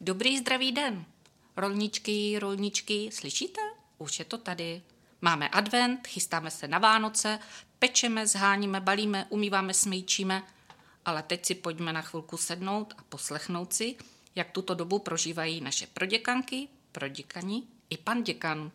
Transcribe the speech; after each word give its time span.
Dobrý 0.00 0.38
zdravý 0.38 0.72
den. 0.72 1.04
Rolničky, 1.56 2.38
rolničky, 2.38 3.10
slyšíte? 3.12 3.60
Už 3.98 4.18
je 4.18 4.24
to 4.24 4.38
tady. 4.38 4.82
Máme 5.20 5.48
advent, 5.48 6.06
chystáme 6.06 6.50
se 6.50 6.68
na 6.68 6.78
Vánoce, 6.78 7.38
pečeme, 7.78 8.26
zháníme, 8.26 8.80
balíme, 8.80 9.26
umýváme, 9.28 9.74
smejčíme, 9.74 10.42
ale 11.04 11.22
teď 11.22 11.46
si 11.46 11.54
pojďme 11.54 11.92
na 11.92 12.02
chvilku 12.02 12.36
sednout 12.36 12.94
a 12.98 13.02
poslechnout 13.08 13.72
si, 13.72 13.96
jak 14.34 14.50
tuto 14.50 14.74
dobu 14.74 14.98
prožívají 14.98 15.60
naše 15.60 15.86
proděkanky, 15.86 16.68
proděkani 16.92 17.62
i 17.90 17.96
pan 17.96 18.22
děkan. 18.22 18.72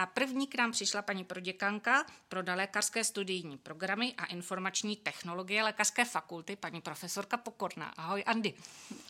A 0.00 0.06
první 0.06 0.46
k 0.46 0.54
nám 0.54 0.72
přišla 0.72 1.02
paní 1.02 1.24
proděkanka 1.24 2.06
pro 2.28 2.40
lékařské 2.54 3.04
studijní 3.04 3.58
programy 3.58 4.14
a 4.18 4.24
informační 4.24 4.96
technologie 4.96 5.62
lékařské 5.62 6.04
fakulty, 6.04 6.56
paní 6.56 6.80
profesorka 6.80 7.36
Pokorná. 7.36 7.92
Ahoj, 7.96 8.24
Andy. 8.26 8.54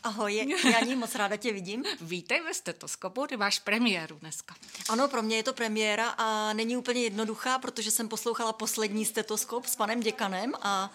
Ahoj, 0.03 0.35
Janí, 0.71 0.95
moc 0.95 1.15
ráda 1.15 1.35
tě 1.35 1.53
vidím. 1.53 1.83
Vítej 2.01 2.41
ve 2.41 2.53
stetoskopu, 2.53 3.27
ty 3.27 3.37
máš 3.37 3.59
premiéru 3.59 4.15
dneska. 4.19 4.55
Ano, 4.89 5.07
pro 5.07 5.21
mě 5.21 5.35
je 5.35 5.43
to 5.43 5.53
premiéra 5.53 6.09
a 6.09 6.53
není 6.53 6.77
úplně 6.77 7.01
jednoduchá, 7.01 7.59
protože 7.59 7.91
jsem 7.91 8.09
poslouchala 8.09 8.53
poslední 8.53 9.05
stetoskop 9.05 9.65
s 9.65 9.75
panem 9.75 9.99
děkanem 9.99 10.53
a 10.61 10.91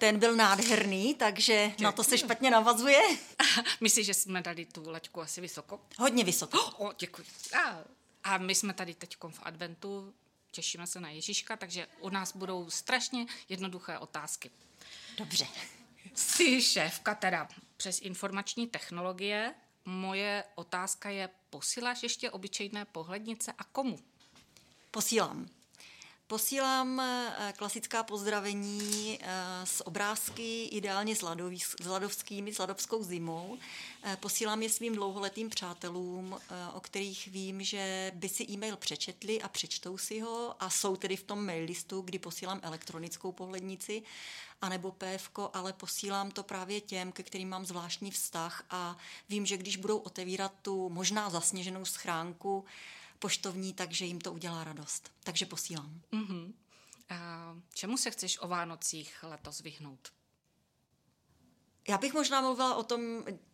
ten 0.00 0.18
byl 0.18 0.36
nádherný, 0.36 1.14
takže 1.14 1.66
Děkuji. 1.68 1.82
na 1.82 1.92
to 1.92 2.04
se 2.04 2.18
špatně 2.18 2.50
navazuje. 2.50 3.00
Myslíš, 3.80 4.06
že 4.06 4.14
jsme 4.14 4.42
dali 4.42 4.64
tu 4.64 4.90
laťku 4.90 5.20
asi 5.20 5.40
vysoko? 5.40 5.80
Hodně 5.98 6.24
vysoko. 6.24 6.58
Oh, 6.80 6.92
děkuji. 6.98 7.26
A, 7.64 7.78
a 8.24 8.38
my 8.38 8.54
jsme 8.54 8.74
tady 8.74 8.94
teď 8.94 9.16
v 9.30 9.40
adventu, 9.42 10.14
těšíme 10.50 10.86
se 10.86 11.00
na 11.00 11.10
Ježíška, 11.10 11.56
takže 11.56 11.86
u 12.00 12.08
nás 12.08 12.36
budou 12.36 12.70
strašně 12.70 13.26
jednoduché 13.48 13.98
otázky. 13.98 14.50
Dobře. 15.18 15.46
Jsi 16.14 16.62
šéfka 16.62 17.14
teda 17.14 17.48
přes 17.76 18.00
informační 18.00 18.66
technologie. 18.66 19.54
Moje 19.84 20.44
otázka 20.54 21.10
je, 21.10 21.28
posíláš 21.50 22.02
ještě 22.02 22.30
obyčejné 22.30 22.84
pohlednice 22.84 23.52
a 23.58 23.64
komu? 23.64 23.98
Posílám. 24.90 25.48
Posílám 26.30 27.00
eh, 27.00 27.52
klasická 27.56 28.02
pozdravení 28.02 29.18
z 29.64 29.80
eh, 29.80 29.84
obrázky, 29.84 30.64
ideálně 30.64 31.16
s, 31.16 31.22
ladový, 31.22 31.60
s 31.60 31.86
ladovskými, 31.86 32.54
s 32.54 32.58
ladovskou 32.58 33.02
zimou. 33.02 33.58
Eh, 34.02 34.16
posílám 34.20 34.62
je 34.62 34.70
svým 34.70 34.94
dlouholetým 34.94 35.50
přátelům, 35.50 36.38
o 36.72 36.80
kterých 36.80 37.28
vím, 37.28 37.62
že 37.62 38.12
by 38.14 38.28
si 38.28 38.46
e-mail 38.50 38.76
přečetli 38.76 39.42
a 39.42 39.48
přečtou 39.48 39.98
si 39.98 40.20
ho 40.20 40.54
a 40.60 40.70
jsou 40.70 40.96
tedy 40.96 41.16
v 41.16 41.22
tom 41.22 41.46
mail 41.46 41.64
listu, 41.64 42.00
kdy 42.00 42.18
posílám 42.18 42.60
elektronickou 42.62 43.32
pohlednici 43.32 44.02
anebo 44.62 44.92
PF, 44.92 45.30
ale 45.52 45.72
posílám 45.72 46.30
to 46.30 46.42
právě 46.42 46.80
těm, 46.80 47.12
ke 47.12 47.22
kterým 47.22 47.48
mám 47.48 47.64
zvláštní 47.64 48.10
vztah 48.10 48.64
a 48.70 48.96
vím, 49.28 49.46
že 49.46 49.56
když 49.56 49.76
budou 49.76 49.98
otevírat 49.98 50.52
tu 50.62 50.88
možná 50.88 51.30
zasněženou 51.30 51.84
schránku, 51.84 52.64
poštovní, 53.20 53.74
takže 53.74 54.04
jim 54.04 54.20
to 54.20 54.32
udělá 54.32 54.64
radost. 54.64 55.10
Takže 55.24 55.46
posílám. 55.46 56.00
Mm-hmm. 56.12 56.52
A 57.08 57.54
čemu 57.74 57.96
se 57.96 58.10
chceš 58.10 58.38
o 58.42 58.48
Vánocích 58.48 59.22
letos 59.22 59.60
vyhnout? 59.60 60.12
Já 61.88 61.98
bych 61.98 62.14
možná 62.14 62.40
mluvila 62.40 62.74
o 62.74 62.82
tom, 62.82 63.00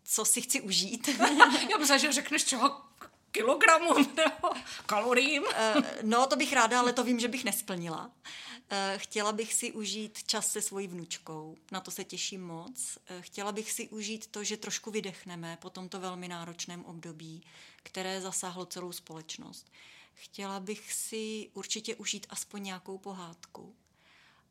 co 0.05 0.25
si 0.25 0.43
chci 0.43 0.61
užít. 0.61 1.09
Já 1.71 1.79
myslím, 1.79 1.99
že 1.99 2.13
řekneš 2.13 2.45
čeho 2.45 2.83
kilogramů 3.31 3.95
nebo 3.99 4.49
kaloriím. 4.87 5.45
Eh, 5.55 5.75
no, 6.03 6.27
to 6.27 6.37
bych 6.37 6.53
ráda, 6.53 6.81
ale 6.81 6.93
to 6.93 7.05
vím, 7.05 7.21
že 7.21 7.29
bych 7.29 7.45
nesplnila. 7.45 8.11
Eh, 8.25 8.56
chtěla 8.97 9.33
bych 9.33 9.55
si 9.55 9.73
užít 9.73 10.23
čas 10.23 10.53
se 10.53 10.63
svojí 10.63 10.89
vnučkou, 10.89 11.57
na 11.73 11.81
to 11.81 11.91
se 11.91 12.05
těším 12.05 12.47
moc. 12.47 12.99
Eh, 13.07 13.23
chtěla 13.23 13.53
bych 13.53 13.73
si 13.73 13.89
užít 13.89 14.27
to, 14.27 14.45
že 14.45 14.57
trošku 14.57 14.91
vydechneme 14.91 15.59
po 15.61 15.71
tomto 15.71 16.01
velmi 16.01 16.29
náročném 16.29 16.85
období, 16.85 17.43
které 17.83 18.21
zasáhlo 18.21 18.67
celou 18.67 18.93
společnost. 18.93 19.73
Chtěla 20.15 20.61
bych 20.61 20.93
si 20.93 21.51
určitě 21.55 21.97
užít 21.97 22.27
aspoň 22.31 22.63
nějakou 22.63 22.99
pohádku 22.99 23.75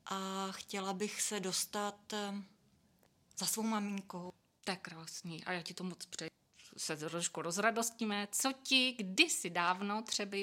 a 0.05 0.47
chtěla 0.51 0.93
bych 0.93 1.21
se 1.21 1.39
dostat 1.39 2.13
eh, 2.13 2.33
za 3.37 3.45
svou 3.45 3.63
maminkou. 3.63 4.31
To 4.63 4.71
je 4.71 4.77
krásný 4.77 5.43
a 5.43 5.51
já 5.51 5.61
ti 5.61 5.73
to 5.73 5.83
moc 5.83 6.05
přeji. 6.05 6.29
Se 6.77 6.97
trošku 6.97 7.41
rozradostíme. 7.41 8.27
Co 8.31 8.53
ti 8.63 8.91
kdysi 8.91 9.49
dávno 9.49 10.01
třeba 10.01 10.37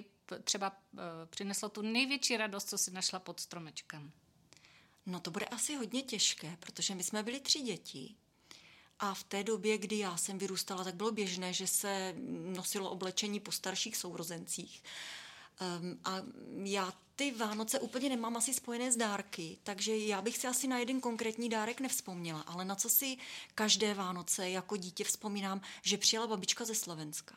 třeba 0.45 0.71
uh, 0.71 0.99
přineslo 1.27 1.69
tu 1.69 1.83
největší 1.83 2.37
radost, 2.37 2.69
co 2.69 2.79
si 2.79 2.91
našla 2.91 3.19
pod 3.19 3.41
stromečkem? 3.41 4.13
No 5.07 5.21
to 5.21 5.31
bude 5.31 5.47
asi 5.47 5.77
hodně 5.77 6.03
těžké, 6.03 6.57
protože 6.61 6.95
my 6.95 7.03
jsme 7.03 7.23
byli 7.23 7.41
tři 7.41 7.61
děti. 7.61 8.15
A 8.99 9.15
v 9.15 9.25
té 9.25 9.45
době, 9.45 9.79
kdy 9.79 9.99
já 9.99 10.17
jsem 10.17 10.39
vyrůstala, 10.39 10.85
tak 10.85 10.95
bylo 10.95 11.13
běžné, 11.13 11.53
že 11.53 11.67
se 11.67 12.15
nosilo 12.57 12.91
oblečení 12.91 13.41
po 13.41 13.53
starších 13.53 13.97
sourozencích. 13.97 14.83
Um, 15.81 16.01
a 16.05 16.17
já 16.65 16.93
ty 17.17 17.31
Vánoce 17.31 17.81
úplně 17.81 18.09
nemám 18.09 18.37
asi 18.37 18.55
spojené 18.55 18.93
s 18.93 18.97
dárky, 18.97 19.59
takže 19.63 19.97
já 19.97 20.23
bych 20.23 20.39
si 20.39 20.47
asi 20.47 20.67
na 20.67 20.79
jeden 20.79 21.01
konkrétní 21.01 21.49
dárek 21.49 21.81
nevzpomněla, 21.81 22.41
ale 22.41 22.65
na 22.65 22.75
co 22.75 22.89
si 22.89 23.17
každé 23.55 23.95
Vánoce 23.95 24.51
jako 24.51 24.77
dítě 24.77 25.05
vzpomínám, 25.05 25.61
že 25.83 25.99
přijela 25.99 26.27
babička 26.27 26.65
ze 26.65 26.75
Slovenska 26.75 27.35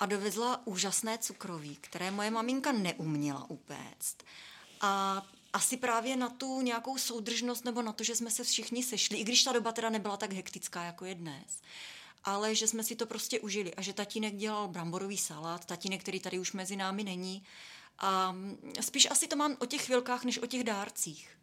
a 0.00 0.06
dovezla 0.06 0.66
úžasné 0.66 1.18
cukroví, 1.18 1.76
které 1.76 2.10
moje 2.10 2.30
maminka 2.30 2.72
neuměla 2.72 3.50
upéct. 3.50 4.16
A 4.80 5.22
asi 5.52 5.76
právě 5.76 6.16
na 6.16 6.28
tu 6.28 6.60
nějakou 6.60 6.98
soudržnost 6.98 7.64
nebo 7.64 7.82
na 7.82 7.92
to, 7.92 8.04
že 8.04 8.16
jsme 8.16 8.30
se 8.30 8.44
všichni 8.44 8.82
sešli, 8.82 9.18
i 9.18 9.24
když 9.24 9.44
ta 9.44 9.52
doba 9.52 9.72
teda 9.72 9.90
nebyla 9.90 10.16
tak 10.16 10.32
hektická, 10.32 10.82
jako 10.82 11.04
je 11.04 11.14
dnes, 11.14 11.62
ale 12.24 12.54
že 12.54 12.66
jsme 12.66 12.84
si 12.84 12.96
to 12.96 13.06
prostě 13.06 13.40
užili 13.40 13.74
a 13.74 13.82
že 13.82 13.92
tatínek 13.92 14.36
dělal 14.36 14.68
bramborový 14.68 15.18
salát, 15.18 15.64
tatínek, 15.64 16.00
který 16.00 16.20
tady 16.20 16.38
už 16.38 16.52
mezi 16.52 16.76
námi 16.76 17.04
není. 17.04 17.44
A 17.98 18.36
spíš 18.80 19.10
asi 19.10 19.26
to 19.26 19.36
mám 19.36 19.56
o 19.58 19.66
těch 19.66 19.84
chvilkách, 19.84 20.24
než 20.24 20.38
o 20.38 20.46
těch 20.46 20.64
dárcích. 20.64 21.36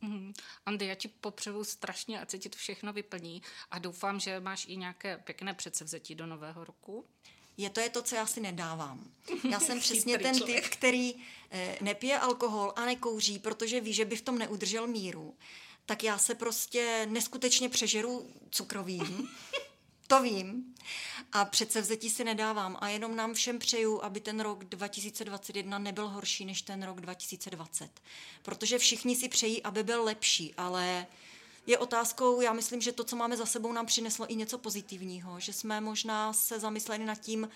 Mm. 0.00 0.32
Andy, 0.66 0.86
já 0.86 0.94
ti 0.94 1.08
popřeju 1.08 1.64
strašně, 1.64 2.20
ať 2.20 2.30
se 2.30 2.38
ti 2.38 2.48
to 2.48 2.58
všechno 2.58 2.92
vyplní 2.92 3.42
a 3.70 3.78
doufám, 3.78 4.20
že 4.20 4.40
máš 4.40 4.66
i 4.68 4.76
nějaké 4.76 5.18
pěkné 5.18 5.54
předsevzetí 5.54 6.14
do 6.14 6.26
nového 6.26 6.64
roku 6.64 7.06
je 7.58 7.70
to 7.70 7.80
je 7.80 7.88
to, 7.88 8.02
co 8.02 8.14
já 8.14 8.26
si 8.26 8.40
nedávám. 8.40 9.10
Já 9.50 9.60
jsem 9.60 9.80
přesně 9.80 10.18
ten 10.18 10.40
typ, 10.40 10.64
který 10.68 11.14
eh, 11.50 11.78
nepije 11.80 12.18
alkohol 12.18 12.72
a 12.76 12.84
nekouří, 12.84 13.38
protože 13.38 13.80
ví, 13.80 13.92
že 13.92 14.04
by 14.04 14.16
v 14.16 14.22
tom 14.22 14.38
neudržel 14.38 14.86
míru. 14.86 15.34
Tak 15.86 16.04
já 16.04 16.18
se 16.18 16.34
prostě 16.34 17.06
neskutečně 17.10 17.68
přežeru 17.68 18.30
cukrovým. 18.50 19.28
To 20.06 20.22
vím. 20.22 20.74
A 21.32 21.44
přece 21.44 21.80
vzetí 21.80 22.10
si 22.10 22.24
nedávám. 22.24 22.76
A 22.80 22.88
jenom 22.88 23.16
nám 23.16 23.34
všem 23.34 23.58
přeju, 23.58 24.04
aby 24.04 24.20
ten 24.20 24.40
rok 24.40 24.64
2021 24.64 25.78
nebyl 25.78 26.08
horší 26.08 26.44
než 26.44 26.62
ten 26.62 26.82
rok 26.82 27.00
2020. 27.00 27.90
Protože 28.42 28.78
všichni 28.78 29.16
si 29.16 29.28
přejí, 29.28 29.62
aby 29.62 29.82
byl 29.82 30.04
lepší, 30.04 30.54
ale 30.54 31.06
je 31.68 31.78
otázkou, 31.78 32.40
já 32.40 32.52
myslím, 32.52 32.80
že 32.80 32.92
to, 32.92 33.04
co 33.04 33.16
máme 33.16 33.36
za 33.36 33.46
sebou, 33.46 33.72
nám 33.72 33.86
přineslo 33.86 34.30
i 34.30 34.36
něco 34.36 34.58
pozitivního, 34.58 35.40
že 35.40 35.52
jsme 35.52 35.80
možná 35.80 36.32
se 36.32 36.60
zamysleli 36.60 37.04
nad 37.04 37.20
tím, 37.20 37.48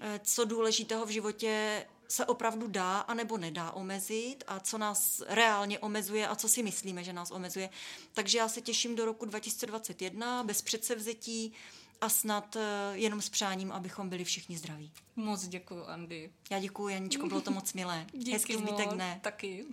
eh, 0.00 0.20
co 0.24 0.44
důležitého 0.44 1.06
v 1.06 1.10
životě 1.10 1.86
se 2.08 2.26
opravdu 2.26 2.66
dá 2.66 2.98
a 2.98 3.14
nebo 3.14 3.38
nedá 3.38 3.70
omezit 3.70 4.44
a 4.46 4.60
co 4.60 4.78
nás 4.78 5.22
reálně 5.28 5.78
omezuje 5.78 6.28
a 6.28 6.36
co 6.36 6.48
si 6.48 6.62
myslíme, 6.62 7.04
že 7.04 7.12
nás 7.12 7.30
omezuje. 7.30 7.70
Takže 8.12 8.38
já 8.38 8.48
se 8.48 8.60
těším 8.60 8.96
do 8.96 9.04
roku 9.04 9.24
2021 9.24 10.44
bez 10.44 10.62
předsevzetí 10.62 11.52
a 12.00 12.08
snad 12.08 12.56
eh, 12.56 12.60
jenom 12.92 13.22
s 13.22 13.28
přáním, 13.28 13.72
abychom 13.72 14.08
byli 14.08 14.24
všichni 14.24 14.58
zdraví. 14.58 14.92
Moc 15.16 15.48
děkuji, 15.48 15.84
Andy. 15.84 16.30
Já 16.50 16.60
děkuji, 16.60 16.88
Janičko, 16.88 17.26
bylo 17.26 17.40
to 17.40 17.50
moc 17.50 17.72
milé. 17.72 18.06
Díky 18.12 18.32
Hezký 18.32 18.56
zbytek 18.56 18.88
dne. 18.88 19.20
Taky. 19.22 19.64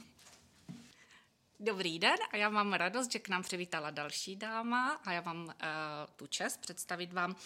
Dobrý 1.64 2.00
den 2.00 2.18
a 2.32 2.38
já 2.38 2.50
mám 2.50 2.74
radost, 2.74 3.12
že 3.12 3.20
k 3.20 3.30
nám 3.30 3.44
přivítala 3.44 3.90
další 3.90 4.36
dáma 4.36 5.02
a 5.06 5.12
já 5.12 5.22
mám 5.22 5.46
uh, 5.46 5.54
tu 6.16 6.28
čest 6.28 6.58
představit 6.62 7.14
vám 7.14 7.32
uh, 7.32 7.38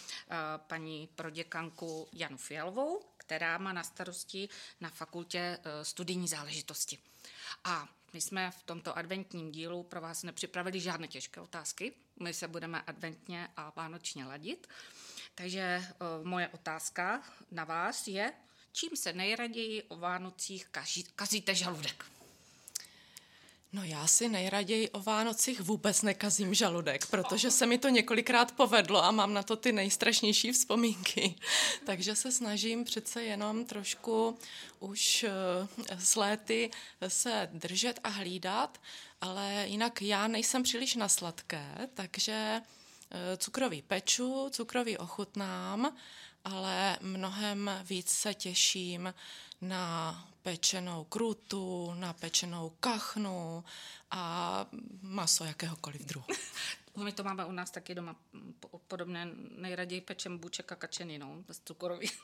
paní 0.56 1.08
proděkanku 1.14 2.08
Janu 2.12 2.36
Fialovou, 2.36 3.02
která 3.16 3.58
má 3.58 3.72
na 3.72 3.82
starosti 3.82 4.48
na 4.80 4.90
fakultě 4.90 5.58
uh, 5.58 5.70
studijní 5.82 6.28
záležitosti. 6.28 6.98
A 7.64 7.88
my 8.12 8.20
jsme 8.20 8.50
v 8.50 8.62
tomto 8.62 8.98
adventním 8.98 9.52
dílu 9.52 9.82
pro 9.82 10.00
vás 10.00 10.22
nepřipravili 10.22 10.80
žádné 10.80 11.08
těžké 11.08 11.40
otázky. 11.40 11.92
My 12.22 12.34
se 12.34 12.48
budeme 12.48 12.82
adventně 12.82 13.48
a 13.56 13.72
vánočně 13.76 14.24
ladit. 14.24 14.66
Takže 15.34 15.82
uh, 15.88 16.26
moje 16.26 16.48
otázka 16.48 17.22
na 17.50 17.64
vás 17.64 18.08
je, 18.08 18.32
čím 18.72 18.96
se 18.96 19.12
nejraději 19.12 19.82
o 19.82 19.96
Vánocích 19.96 20.68
kazíte 21.16 21.54
žaludek? 21.54 22.15
No 23.76 23.84
já 23.84 24.06
si 24.06 24.28
nejraději 24.28 24.90
o 24.90 25.00
Vánocích 25.00 25.60
vůbec 25.60 26.02
nekazím 26.02 26.54
žaludek, 26.54 27.06
protože 27.06 27.50
se 27.50 27.66
mi 27.66 27.78
to 27.78 27.88
několikrát 27.88 28.52
povedlo 28.52 29.04
a 29.04 29.10
mám 29.10 29.34
na 29.34 29.42
to 29.42 29.56
ty 29.56 29.72
nejstrašnější 29.72 30.52
vzpomínky. 30.52 31.34
Takže 31.86 32.16
se 32.16 32.32
snažím 32.32 32.84
přece 32.84 33.22
jenom 33.22 33.64
trošku 33.64 34.38
už 34.80 35.24
eh, 35.24 35.98
s 35.98 36.16
léty 36.16 36.70
se 37.08 37.48
držet 37.52 38.00
a 38.04 38.08
hlídat, 38.08 38.80
ale 39.20 39.64
jinak 39.66 40.02
já 40.02 40.26
nejsem 40.28 40.62
příliš 40.62 40.94
na 40.94 41.08
sladké, 41.08 41.88
takže 41.94 42.60
eh, 43.10 43.36
cukrový 43.36 43.82
peču, 43.82 44.48
cukrový 44.50 44.98
ochutnám, 44.98 45.96
ale 46.44 46.98
mnohem 47.00 47.70
víc 47.84 48.10
se 48.10 48.34
těším 48.34 49.14
na 49.60 50.24
pečenou 50.42 51.04
krutu, 51.04 51.94
na 51.94 52.12
pečenou 52.12 52.72
kachnu 52.80 53.64
a 54.10 54.66
maso 55.02 55.44
jakéhokoliv 55.44 56.04
druhu. 56.04 56.26
My 57.04 57.12
to 57.12 57.24
máme 57.24 57.44
u 57.44 57.52
nás 57.52 57.70
taky 57.70 57.94
doma 57.94 58.16
podobné. 58.88 59.28
Nejraději 59.58 60.00
pečem 60.00 60.38
buček 60.38 60.72
a 60.72 60.74
kačeninu 60.74 61.44
bez 61.48 61.60
cukroví. 61.64 62.10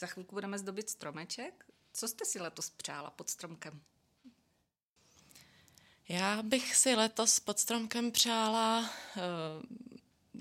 za 0.00 0.06
chvilku 0.06 0.34
budeme 0.34 0.58
zdobit 0.58 0.90
stromeček. 0.90 1.66
Co 1.92 2.08
jste 2.08 2.24
si 2.24 2.40
letos 2.40 2.70
přála 2.70 3.10
pod 3.10 3.30
stromkem? 3.30 3.80
Já 6.08 6.42
bych 6.42 6.76
si 6.76 6.94
letos 6.94 7.40
pod 7.40 7.58
stromkem 7.58 8.12
přála 8.12 8.78
uh, 8.80 8.86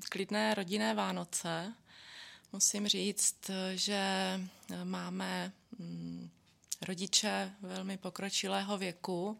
klidné 0.09 0.53
rodinné 0.53 0.93
Vánoce, 0.93 1.73
Musím 2.51 2.87
říct, 2.87 3.51
že 3.75 4.03
máme 4.83 5.53
mm, 5.77 6.29
rodiče 6.81 7.53
velmi 7.61 7.97
pokročilého 7.97 8.77
věku 8.77 9.39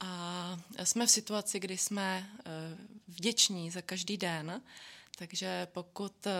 a 0.00 0.58
jsme 0.84 1.06
v 1.06 1.10
situaci, 1.10 1.60
kdy 1.60 1.78
jsme 1.78 2.30
eh, 2.38 2.42
vděční 3.08 3.70
za 3.70 3.82
každý 3.82 4.16
den, 4.16 4.62
takže 5.18 5.66
pokud 5.72 6.26
eh, 6.26 6.32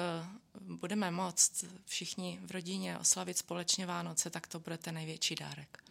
budeme 0.61 1.11
moct 1.11 1.65
všichni 1.85 2.41
v 2.43 2.51
rodině 2.51 2.99
oslavit 2.99 3.39
společně 3.39 3.87
Vánoce, 3.87 4.31
tak 4.31 4.47
to 4.47 4.61
bude 4.61 4.79
ten 4.79 4.95
největší 4.95 5.35
dárek. 5.35 5.85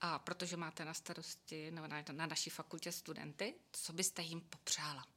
A 0.00 0.18
protože 0.18 0.56
máte 0.56 0.84
na 0.84 0.94
starosti 0.94 1.70
nebo 1.70 1.86
na, 1.86 2.04
na 2.12 2.26
naší 2.26 2.50
fakultě 2.50 2.92
studenty, 2.92 3.54
co 3.72 3.92
byste 3.92 4.22
jim 4.22 4.40
popřála? 4.40 5.15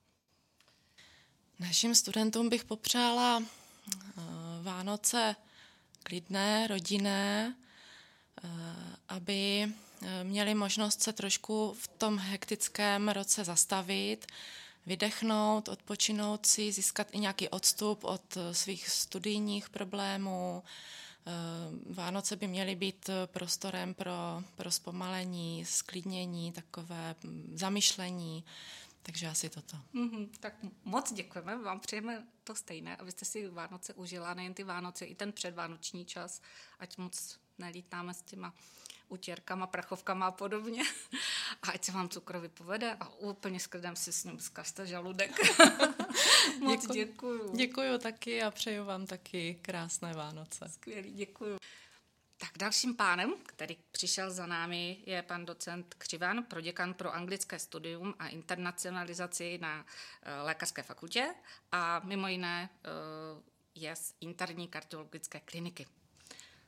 Našim 1.60 1.96
studentům 1.96 2.50
bych 2.50 2.64
popřála 2.64 3.44
eh, 3.44 4.22
Vánoce 4.62 5.36
klidné, 6.04 6.68
rodinné, 6.68 7.56
eh, 8.44 8.50
aby 9.10 9.64
eh, 10.02 10.24
měli 10.24 10.56
možnost 10.56 11.02
se 11.02 11.14
trošku 11.14 11.76
v 11.80 11.88
tom 11.88 12.18
hektickém 12.18 13.10
roce 13.10 13.44
zastavit, 13.44 14.26
vydechnout, 14.86 15.70
odpočinout 15.70 16.46
si, 16.46 16.72
získat 16.72 17.08
i 17.12 17.20
nějaký 17.20 17.50
odstup 17.50 18.04
od 18.04 18.38
svých 18.52 18.90
studijních 18.90 19.70
problémů. 19.70 20.64
Vánoce 21.90 22.36
by 22.36 22.48
měly 22.48 22.76
být 22.76 23.10
prostorem 23.26 23.94
pro, 23.94 24.44
pro 24.56 24.72
zpomalení, 24.72 25.66
sklidnění, 25.66 26.52
takové 26.52 27.16
hm, 27.24 27.52
zamyšlení. 27.56 28.44
Takže 29.01 29.28
asi 29.28 29.50
toto. 29.50 29.78
Mm-hmm, 29.94 30.30
tak 30.40 30.54
moc 30.84 31.13
děkujeme, 31.13 31.57
vám 31.57 31.80
přejeme 31.80 32.28
to 32.44 32.56
stejné, 32.56 32.96
abyste 32.96 33.25
si 33.25 33.48
Vánoce 33.48 33.94
užila, 33.94 34.34
nejen 34.34 34.54
ty 34.54 34.63
Vánoce, 34.63 35.06
i 35.06 35.16
ten 35.16 35.34
předvánoční 35.34 36.06
čas, 36.06 36.42
ať 36.80 36.98
moc 36.98 37.40
nelítáme 37.57 38.13
s 38.13 38.22
těma 38.22 38.54
utěrkama, 39.10 39.68
prachovkama 39.68 40.28
a 40.28 40.31
podobně. 40.31 40.84
A 41.62 41.72
ať 41.72 41.86
se 41.86 41.92
vám 41.92 42.10
cukrovi 42.10 42.50
povede 42.50 42.98
a 43.00 43.10
úplně 43.10 43.60
skrdem 43.60 43.96
si 43.96 44.13
s 44.13 44.24
ním 44.24 44.40
zkažte 44.40 44.88
žaludek. 44.88 45.31
moc 46.60 46.81
děkuji. 46.81 46.94
děkuju. 46.94 47.56
Děkuju 47.56 47.98
taky 47.98 48.44
a 48.44 48.52
přeju 48.52 48.86
vám 48.86 49.06
taky 49.06 49.60
krásné 49.62 50.13
Vánoce. 50.13 50.69
Skvělý, 50.69 51.12
děkuju. 51.12 51.57
Tak 52.42 52.58
dalším 52.58 52.96
pánem, 52.96 53.34
který 53.44 53.78
přišel 53.92 54.32
za 54.32 54.46
námi, 54.46 54.98
je 55.06 55.22
pan 55.22 55.46
docent 55.46 55.94
Křivan, 55.98 56.44
proděkan 56.44 56.94
pro 56.94 57.14
anglické 57.14 57.60
studium 57.60 58.14
a 58.20 58.28
internacionalizaci 58.28 59.58
na 59.62 59.78
uh, 59.78 59.84
lékařské 60.46 60.84
fakultě 60.84 61.36
a 61.72 62.02
mimo 62.04 62.28
jiné 62.28 62.70
uh, 63.36 63.44
je 63.76 63.96
z 63.96 64.14
interní 64.22 64.68
kardiologické 64.68 65.40
kliniky. 65.40 65.86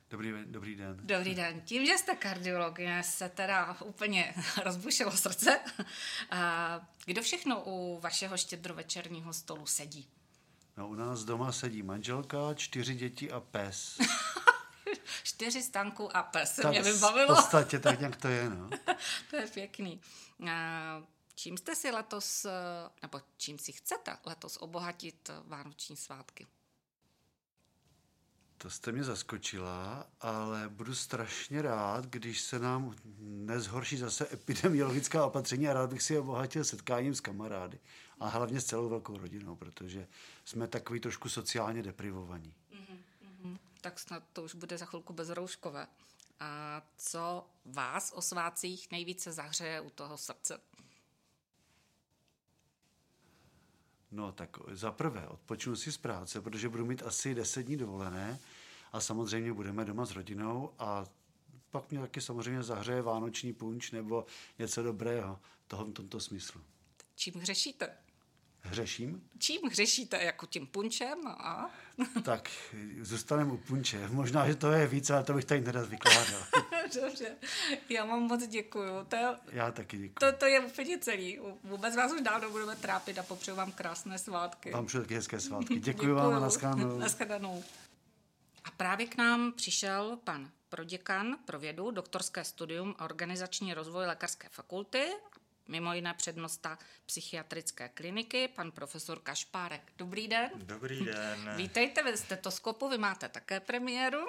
Dobrý, 0.10 0.34
dobrý 0.46 0.76
den. 0.76 1.00
Dobrý 1.04 1.36
den. 1.36 1.62
Tím, 1.62 1.86
že 1.86 1.98
jste 1.98 2.16
kardiolog, 2.16 2.80
se 3.02 3.30
teda 3.30 3.78
úplně 3.82 4.34
rozbušilo 4.64 5.12
srdce. 5.12 5.60
Kdo 7.06 7.22
všechno 7.22 7.64
u 7.66 8.00
vašeho 8.00 8.38
štědrovečerního 8.38 9.34
stolu 9.34 9.66
sedí? 9.66 10.10
No, 10.78 10.88
u 10.88 10.96
nás 10.96 11.24
doma 11.24 11.52
sedí 11.52 11.84
manželka, 11.84 12.54
čtyři 12.54 12.96
děti 12.96 13.32
a 13.32 13.40
pes. 13.40 13.98
čtyři 15.24 15.64
stanku 15.64 16.18
a 16.18 16.24
pes 16.24 16.56
tak 16.56 16.72
mě 16.72 16.82
vybavilo. 16.82 17.36
V 17.36 17.38
podstatě 17.38 17.80
tak 17.80 18.00
nějak 18.00 18.16
to 18.16 18.28
je, 18.28 18.50
no. 18.50 18.70
to 19.30 19.36
je 19.36 19.48
pěkný. 19.48 20.02
Čím 21.36 21.58
jste 21.58 21.76
si 21.76 21.92
letos, 21.92 22.46
nebo 23.02 23.22
čím 23.38 23.60
si 23.60 23.72
chcete 23.72 24.18
letos 24.26 24.58
obohatit 24.58 25.30
vánoční 25.46 25.98
svátky? 25.98 26.48
To 28.58 28.70
jste 28.70 28.92
mě 28.92 29.04
zaskočila, 29.04 30.08
ale 30.22 30.70
budu 30.70 30.96
strašně 30.96 31.62
rád, 31.62 32.06
když 32.06 32.42
se 32.42 32.60
nám 32.60 32.96
nezhorší 33.20 33.98
zase 33.98 34.28
epidemiologická 34.34 35.26
opatření 35.26 35.68
a 35.68 35.74
rád 35.74 35.90
bych 35.90 36.02
si 36.02 36.18
obohatil 36.18 36.64
setkáním 36.64 37.16
s 37.16 37.22
kamarády. 37.22 37.80
A 38.20 38.28
hlavně 38.28 38.62
s 38.62 38.66
celou 38.66 38.90
velkou 38.90 39.18
rodinou, 39.18 39.56
protože 39.56 40.08
jsme 40.46 40.68
takový 40.68 41.00
trošku 41.00 41.30
sociálně 41.30 41.84
deprivovaní 41.84 42.54
tak 43.82 44.00
snad 44.00 44.24
to 44.34 44.44
už 44.44 44.56
bude 44.56 44.78
za 44.78 44.86
chvilku 44.86 45.14
bezrouškové. 45.14 45.88
A 46.40 46.82
co 46.98 47.48
vás 47.66 48.12
o 48.16 48.22
svácích 48.22 48.92
nejvíce 48.92 49.32
zahřeje 49.32 49.82
u 49.82 49.90
toho 49.90 50.18
srdce? 50.18 50.60
No 54.12 54.32
tak 54.32 54.58
za 54.72 54.92
prvé 54.92 55.28
odpočnu 55.28 55.76
si 55.76 55.92
z 55.92 55.98
práce, 55.98 56.42
protože 56.42 56.70
budu 56.70 56.86
mít 56.86 57.04
asi 57.04 57.36
10 57.36 57.64
dní 57.64 57.78
dovolené 57.78 58.40
a 58.92 59.00
samozřejmě 59.00 59.54
budeme 59.54 59.86
doma 59.86 60.06
s 60.06 60.12
rodinou 60.12 60.74
a 60.80 61.06
pak 61.72 61.92
mě 61.92 62.00
taky 62.00 62.22
samozřejmě 62.22 62.64
zahřeje 62.64 63.02
vánoční 63.02 63.54
punč 63.54 63.92
nebo 63.92 64.26
něco 64.60 64.84
dobrého 64.84 65.40
v 65.68 65.92
tomto 65.94 66.20
smyslu. 66.20 66.62
Čím 67.16 67.34
hřešíte? 67.34 67.98
Hřeším? 68.62 69.24
Čím 69.38 69.62
hřešíte? 69.70 70.24
Jako 70.24 70.46
tím 70.46 70.68
punčem? 70.68 71.28
A? 71.28 71.70
tak 72.24 72.50
zůstaneme 73.02 73.52
u 73.52 73.58
punče. 73.58 74.08
Možná, 74.08 74.48
že 74.48 74.56
to 74.56 74.72
je 74.72 74.88
víc, 74.88 75.10
ale 75.10 75.24
to 75.24 75.34
bych 75.34 75.46
tady 75.46 75.62
nerad 75.62 75.90
vykládal. 75.90 76.42
Dobře, 77.02 77.36
já 77.90 78.06
vám 78.06 78.20
moc 78.20 78.48
děkuju. 78.48 79.06
To 79.08 79.16
je, 79.16 79.28
já 79.52 79.72
taky 79.72 79.98
děkuji. 79.98 80.14
To, 80.20 80.32
to 80.32 80.46
je 80.46 80.60
úplně 80.60 80.98
celý. 80.98 81.40
Vůbec 81.64 81.96
vás 81.96 82.12
už 82.12 82.22
dávno 82.22 82.50
budeme 82.50 82.76
trápit 82.76 83.20
a 83.20 83.24
popřeju 83.24 83.58
vám 83.58 83.72
krásné 83.72 84.18
svátky. 84.18 84.72
Vám 84.72 84.86
přeju 84.86 85.04
taky 85.04 85.16
hezké 85.16 85.40
svátky. 85.40 85.80
Děkuji, 85.80 85.80
děkuju. 85.94 86.16
vám 86.16 86.34
a 86.34 86.40
naschledanou. 86.40 86.98
naschledanou. 86.98 87.64
A 88.64 88.72
právě 88.72 89.08
k 89.08 89.18
nám 89.18 89.54
přišel 89.54 90.20
pan 90.24 90.52
proděkan 90.70 91.38
pro 91.46 91.60
vědu, 91.60 91.92
doktorské 91.92 92.44
studium 92.44 92.96
a 92.98 93.06
organizační 93.06 93.74
rozvoj 93.74 94.06
lékařské 94.06 94.50
fakulty 94.50 95.08
mimo 95.72 95.94
jiné 95.94 96.14
přednosta 96.14 96.78
psychiatrické 97.06 97.90
kliniky, 97.90 98.48
pan 98.48 98.72
profesor 98.72 99.20
Kašpárek. 99.20 99.92
Dobrý 99.98 100.28
den. 100.28 100.52
Dobrý 100.56 101.06
den. 101.06 101.54
Vítejte 101.56 102.04
ve 102.04 102.18
stetoskopu, 102.18 102.90
vy 102.90 102.98
máte 102.98 103.30
také 103.30 103.60
premiéru. 103.60 104.28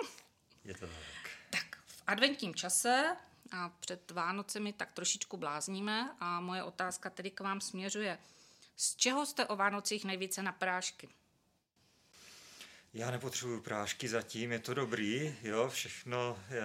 Je 0.65 0.75
to 0.75 0.87
tak. 0.87 1.31
Tak, 1.51 1.83
v 1.87 2.03
adventním 2.07 2.55
čase 2.55 3.17
a 3.53 3.69
před 3.69 4.11
Vánocemi 4.11 4.73
tak 4.73 4.93
trošičku 4.93 5.37
blázníme 5.37 6.17
a 6.21 6.41
moje 6.41 6.63
otázka 6.63 7.11
tedy 7.11 7.31
k 7.31 7.41
vám 7.41 7.61
směřuje. 7.61 8.19
Z 8.77 8.97
čeho 8.97 9.27
jste 9.27 9.47
o 9.47 9.57
Vánocích 9.57 10.05
nejvíce 10.05 10.43
na 10.43 10.53
prášky? 10.53 11.09
Já 12.95 13.11
nepotřebuju 13.11 13.61
prášky 13.61 14.09
zatím, 14.09 14.53
je 14.53 14.59
to 14.59 14.75
dobrý, 14.75 15.37
jo, 15.43 15.69
všechno 15.69 16.39
je, 16.51 16.63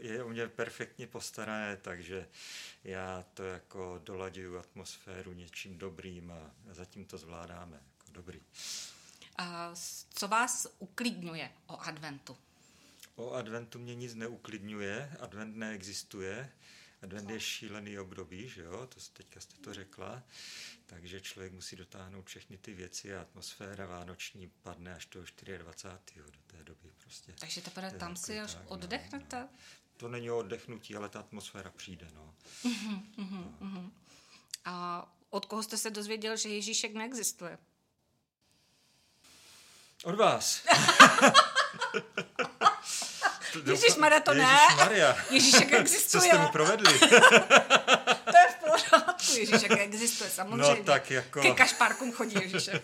je 0.00 0.24
u 0.24 0.28
mě 0.28 0.48
perfektně 0.48 1.06
postarané, 1.06 1.76
takže 1.76 2.28
já 2.84 3.24
to 3.34 3.44
jako 3.44 4.00
dolaďuju 4.04 4.58
atmosféru 4.58 5.32
něčím 5.32 5.78
dobrým 5.78 6.32
a 6.32 6.50
zatím 6.72 7.04
to 7.04 7.18
zvládáme 7.18 7.80
jako 7.98 8.12
dobrý. 8.12 8.40
A 9.38 9.74
co 10.10 10.28
vás 10.28 10.66
uklidňuje 10.78 11.50
o 11.66 11.80
adventu? 11.80 12.36
O 13.16 13.32
adventu 13.32 13.78
mě 13.78 13.94
nic 13.94 14.14
neuklidňuje, 14.14 15.16
advent 15.20 15.56
neexistuje, 15.56 16.52
advent 17.02 17.30
je 17.30 17.40
šílený 17.40 17.98
období, 17.98 18.48
že 18.48 18.62
jo, 18.62 18.86
to 18.86 19.00
teďka 19.12 19.40
jste 19.40 19.56
to 19.56 19.74
řekla, 19.74 20.22
takže 20.86 21.20
člověk 21.20 21.52
musí 21.52 21.76
dotáhnout 21.76 22.26
všechny 22.26 22.58
ty 22.58 22.74
věci 22.74 23.16
a 23.16 23.20
atmosféra 23.20 23.86
vánoční 23.86 24.50
padne 24.62 24.94
až 24.94 25.06
do 25.06 25.20
24. 25.58 26.22
do 26.22 26.38
té 26.46 26.64
doby 26.64 26.92
prostě. 26.98 27.34
Takže 27.38 27.60
teprve 27.60 27.90
tam 27.90 28.16
si 28.16 28.40
až 28.40 28.56
oddechnete? 28.66 29.48
to 30.00 30.08
není 30.08 30.30
o 30.30 30.38
oddechnutí, 30.38 30.96
ale 30.96 31.08
ta 31.08 31.20
atmosféra 31.20 31.70
přijde. 31.70 32.06
No. 32.14 32.34
A 34.64 35.06
od 35.30 35.46
koho 35.46 35.62
jste 35.62 35.76
se 35.76 35.90
dozvěděl, 35.90 36.36
že 36.36 36.48
Ježíšek 36.48 36.94
neexistuje? 36.94 37.58
Od 40.04 40.14
vás. 40.14 40.66
Ježišmarja, 43.66 44.20
to 44.20 44.34
ne. 44.34 44.42
Ježišmarja. 44.60 45.16
Ježíšek 45.30 45.70
Co 45.70 45.76
existuje. 45.76 46.22
jste 46.22 46.38
mu 46.38 46.48
provedli? 46.48 46.98
To 48.30 48.36
je 48.36 48.48
v 48.50 48.70
pořádku. 48.72 49.32
Ježíšek 49.38 49.70
existuje, 49.70 50.30
samozřejmě. 50.30 50.62
No 50.78 50.84
tak 50.84 51.10
jako- 51.10 51.42
Ke 51.42 51.50
kašpárkům 51.54 52.12
chodí 52.12 52.34
Ježíšek. 52.42 52.82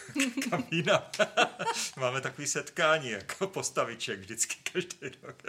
Kam 0.50 0.64
jinam. 0.70 1.02
Máme 1.96 2.20
takový 2.20 2.46
setkání 2.46 3.10
jako 3.10 3.46
postaviček 3.46 4.20
vždycky 4.20 4.56
každý 4.72 4.98
rok. 5.22 5.42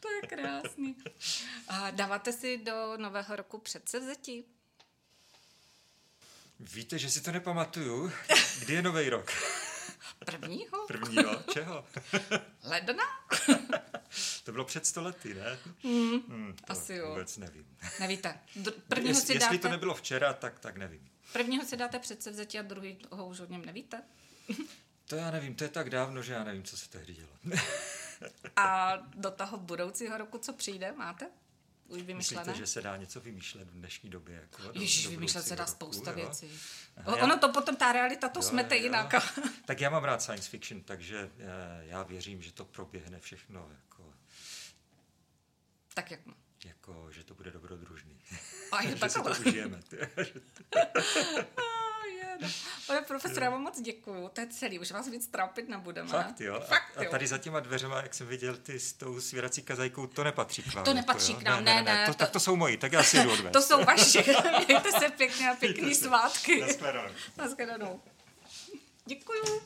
To 0.00 0.10
je 0.10 0.20
krásný. 0.28 0.96
A 1.68 1.90
dáváte 1.90 2.32
si 2.32 2.58
do 2.58 2.92
nového 2.96 3.36
roku 3.36 3.58
předsevzetí? 3.58 4.44
Víte, 6.60 6.98
že 6.98 7.10
si 7.10 7.20
to 7.20 7.32
nepamatuju. 7.32 8.12
Kdy 8.60 8.74
je 8.74 8.82
nový 8.82 9.08
rok? 9.10 9.32
Prvního? 10.26 10.86
Prvního? 10.86 11.42
Čeho? 11.52 11.84
Ledna? 12.64 13.04
To 14.44 14.52
bylo 14.52 14.64
před 14.64 14.86
stolety, 14.86 15.34
ne? 15.34 15.58
Hmm, 15.84 16.56
to 16.64 16.72
asi 16.72 16.94
jo. 16.94 17.08
Vůbec 17.08 17.36
nevím. 17.36 17.76
Nevíte. 18.00 18.40
Dr- 18.56 18.72
prvního, 18.88 19.08
Jest, 19.10 19.26
si 19.26 19.32
jestli 19.32 19.56
dáte, 19.56 19.58
to 19.58 19.68
nebylo 19.68 19.94
včera, 19.94 20.32
tak, 20.32 20.58
tak 20.58 20.76
nevím. 20.76 21.08
prvního 21.32 21.64
si 21.64 21.76
dáte 21.76 21.98
předsevzetí 21.98 22.58
a 22.58 22.62
druhý 22.62 22.98
ho 23.10 23.26
už 23.26 23.40
o 23.40 23.46
něm 23.46 23.64
nevíte? 23.64 24.02
To 25.06 25.16
já 25.16 25.30
nevím, 25.30 25.54
to 25.54 25.64
je 25.64 25.70
tak 25.70 25.90
dávno, 25.90 26.22
že 26.22 26.32
já 26.32 26.44
nevím, 26.44 26.62
co 26.64 26.76
se 26.76 26.90
tehdy 26.90 27.14
dělo. 27.14 27.28
A 28.56 28.96
do 29.14 29.30
toho 29.30 29.56
budoucího 29.58 30.18
roku, 30.18 30.38
co 30.38 30.52
přijde, 30.52 30.92
máte? 30.92 31.26
Už 31.88 32.02
vymyšlené? 32.02 32.40
Myslíte, 32.44 32.58
že 32.58 32.66
se 32.66 32.82
dá 32.82 32.96
něco 32.96 33.20
vymýšlet 33.20 33.68
v 33.70 33.72
dnešní 33.74 34.10
době? 34.10 34.34
Jako 34.34 34.62
do- 34.72 34.80
Ježíš, 34.80 35.04
do 35.04 35.10
vymýšlet 35.10 35.42
se 35.46 35.56
dá 35.56 35.64
roku, 35.64 35.72
spousta 35.76 36.10
jo? 36.10 36.16
věcí. 36.16 36.50
Aha, 36.96 37.16
ono 37.16 37.34
já- 37.34 37.36
to 37.38 37.48
potom, 37.48 37.76
ta 37.76 37.92
realita, 37.92 38.28
to 38.28 38.38
Jo, 38.38 38.42
smete 38.42 38.76
jo, 38.76 38.82
jinak. 38.82 39.14
Tak 39.64 39.80
já 39.80 39.90
mám 39.90 40.04
rád 40.04 40.22
science 40.22 40.50
fiction, 40.50 40.80
takže 40.82 41.30
eh, 41.38 41.44
já 41.86 42.02
věřím, 42.02 42.42
že 42.42 42.52
to 42.52 42.64
proběhne 42.64 43.20
všechno 43.20 43.68
jako, 43.76 44.14
tak 45.94 46.10
jak 46.10 46.20
jako 46.64 47.08
že 47.12 47.24
to 47.24 47.34
bude 47.34 47.50
dobrodružný. 47.50 48.20
A 48.72 48.82
je 48.82 48.96
že 48.96 49.08
si 49.08 49.14
to 49.18 49.22
takhle. 49.24 49.46
užijeme. 49.46 49.80
Pane 52.86 53.02
profesor, 53.02 53.42
já 53.42 53.50
vám 53.50 53.62
moc 53.62 53.80
děkuju. 53.80 54.28
To 54.28 54.40
je 54.40 54.46
celý, 54.46 54.78
už 54.78 54.90
vás 54.90 55.08
víc 55.08 55.26
trápit 55.26 55.68
nebudeme. 55.68 56.08
Fakt 56.08 56.40
jo? 56.40 56.60
Fakt 56.68 56.96
a, 56.96 57.02
jo. 57.02 57.08
a 57.08 57.10
tady 57.10 57.26
za 57.26 57.38
těma 57.38 57.60
dveřema, 57.60 58.02
jak 58.02 58.14
jsem 58.14 58.26
viděl 58.26 58.56
ty 58.56 58.80
s 58.80 58.92
tou 58.92 59.20
svěrací 59.20 59.62
kazajkou, 59.62 60.06
to 60.06 60.24
nepatří 60.24 60.62
k 60.62 60.74
vám. 60.74 60.84
To 60.84 60.90
jako, 60.90 60.96
nepatří 60.96 61.32
jo? 61.32 61.38
k 61.38 61.42
nám, 61.42 61.64
ne, 61.64 61.82
ne, 61.82 62.06
To, 62.06 62.12
to- 62.12 62.18
tak 62.18 62.30
to 62.30 62.40
jsou 62.40 62.56
moji, 62.56 62.76
tak 62.76 62.92
já 62.92 63.02
si 63.02 63.22
jdu 63.22 63.32
odvést. 63.32 63.52
To 63.56 63.62
jsou 63.62 63.84
vaše. 63.84 64.24
Mějte 64.66 64.92
se 64.92 65.08
pěkně 65.08 65.50
a 65.50 65.54
pěkný 65.54 65.94
svátky. 65.94 66.60
Naschledanou. 66.60 67.14
Naschledanou. 67.36 68.02
Děkuju. 69.06 69.60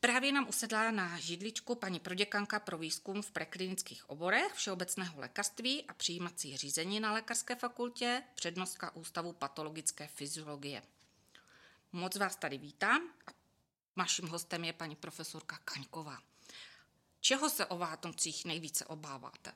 Právě 0.00 0.32
nám 0.32 0.48
usedla 0.48 0.90
na 0.90 1.18
židličku 1.18 1.74
paní 1.74 2.00
proděkanka 2.00 2.60
pro 2.60 2.78
výzkum 2.78 3.22
v 3.22 3.30
preklinických 3.30 4.10
oborech 4.10 4.52
všeobecného 4.54 5.20
lékařství 5.20 5.84
a 5.88 5.94
přijímací 5.94 6.56
řízení 6.56 7.00
na 7.00 7.12
lékařské 7.12 7.54
fakultě, 7.54 8.22
přednostka 8.34 8.96
Ústavu 8.96 9.32
patologické 9.32 10.06
fyziologie. 10.14 10.82
Moc 11.92 12.16
vás 12.16 12.36
tady 12.36 12.58
vítám 12.58 13.00
a 13.26 13.30
naším 13.96 14.28
hostem 14.28 14.64
je 14.64 14.72
paní 14.72 14.96
profesorka 14.96 15.58
Kaňková. 15.64 16.18
Čeho 17.20 17.50
se 17.50 17.66
o 17.66 17.78
Vátocích 17.78 18.44
nejvíce 18.44 18.84
obáváte? 18.84 19.52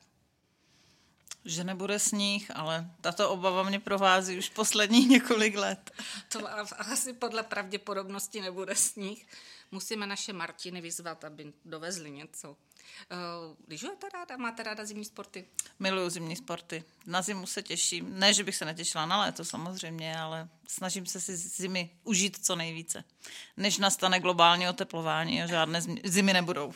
Že 1.45 1.65
nebude 1.65 1.99
sníh, 1.99 2.51
ale 2.55 2.91
tato 3.01 3.31
obava 3.31 3.62
mě 3.62 3.81
provází 3.81 4.39
už 4.39 4.49
posledních 4.49 5.09
několik 5.11 5.57
let. 5.57 5.91
To 6.29 6.49
asi 6.79 7.12
podle 7.12 7.43
pravděpodobnosti 7.43 8.41
nebude 8.41 8.75
sníh. 8.75 9.27
Musíme 9.71 10.07
naše 10.07 10.33
Martiny 10.33 10.81
vyzvat, 10.81 11.25
aby 11.25 11.53
dovezli 11.65 12.11
něco. 12.11 12.57
Uh, 13.12 13.57
lyžujete 13.69 14.09
ráda? 14.09 14.37
Máte 14.37 14.62
ráda 14.62 14.85
zimní 14.85 15.05
sporty? 15.05 15.49
Miluju 15.79 16.11
zimní 16.11 16.37
sporty. 16.37 16.85
Na 17.07 17.23
zimu 17.23 17.47
se 17.47 17.62
těším. 17.62 18.19
Ne, 18.19 18.35
že 18.35 18.45
bych 18.45 18.57
se 18.57 18.65
netěšila 18.65 19.07
na 19.07 19.21
léto 19.21 19.45
samozřejmě, 19.45 20.19
ale 20.19 20.49
snažím 20.69 21.07
se 21.07 21.21
si 21.21 21.37
zimy 21.37 21.91
užít 22.05 22.45
co 22.45 22.57
nejvíce. 22.57 23.05
Než 23.57 23.79
nastane 23.79 24.21
globální 24.21 24.69
oteplování 24.69 25.43
a 25.43 25.47
žádné 25.47 25.81
zimy 26.05 26.33
nebudou. 26.33 26.67
Uh, 26.67 26.75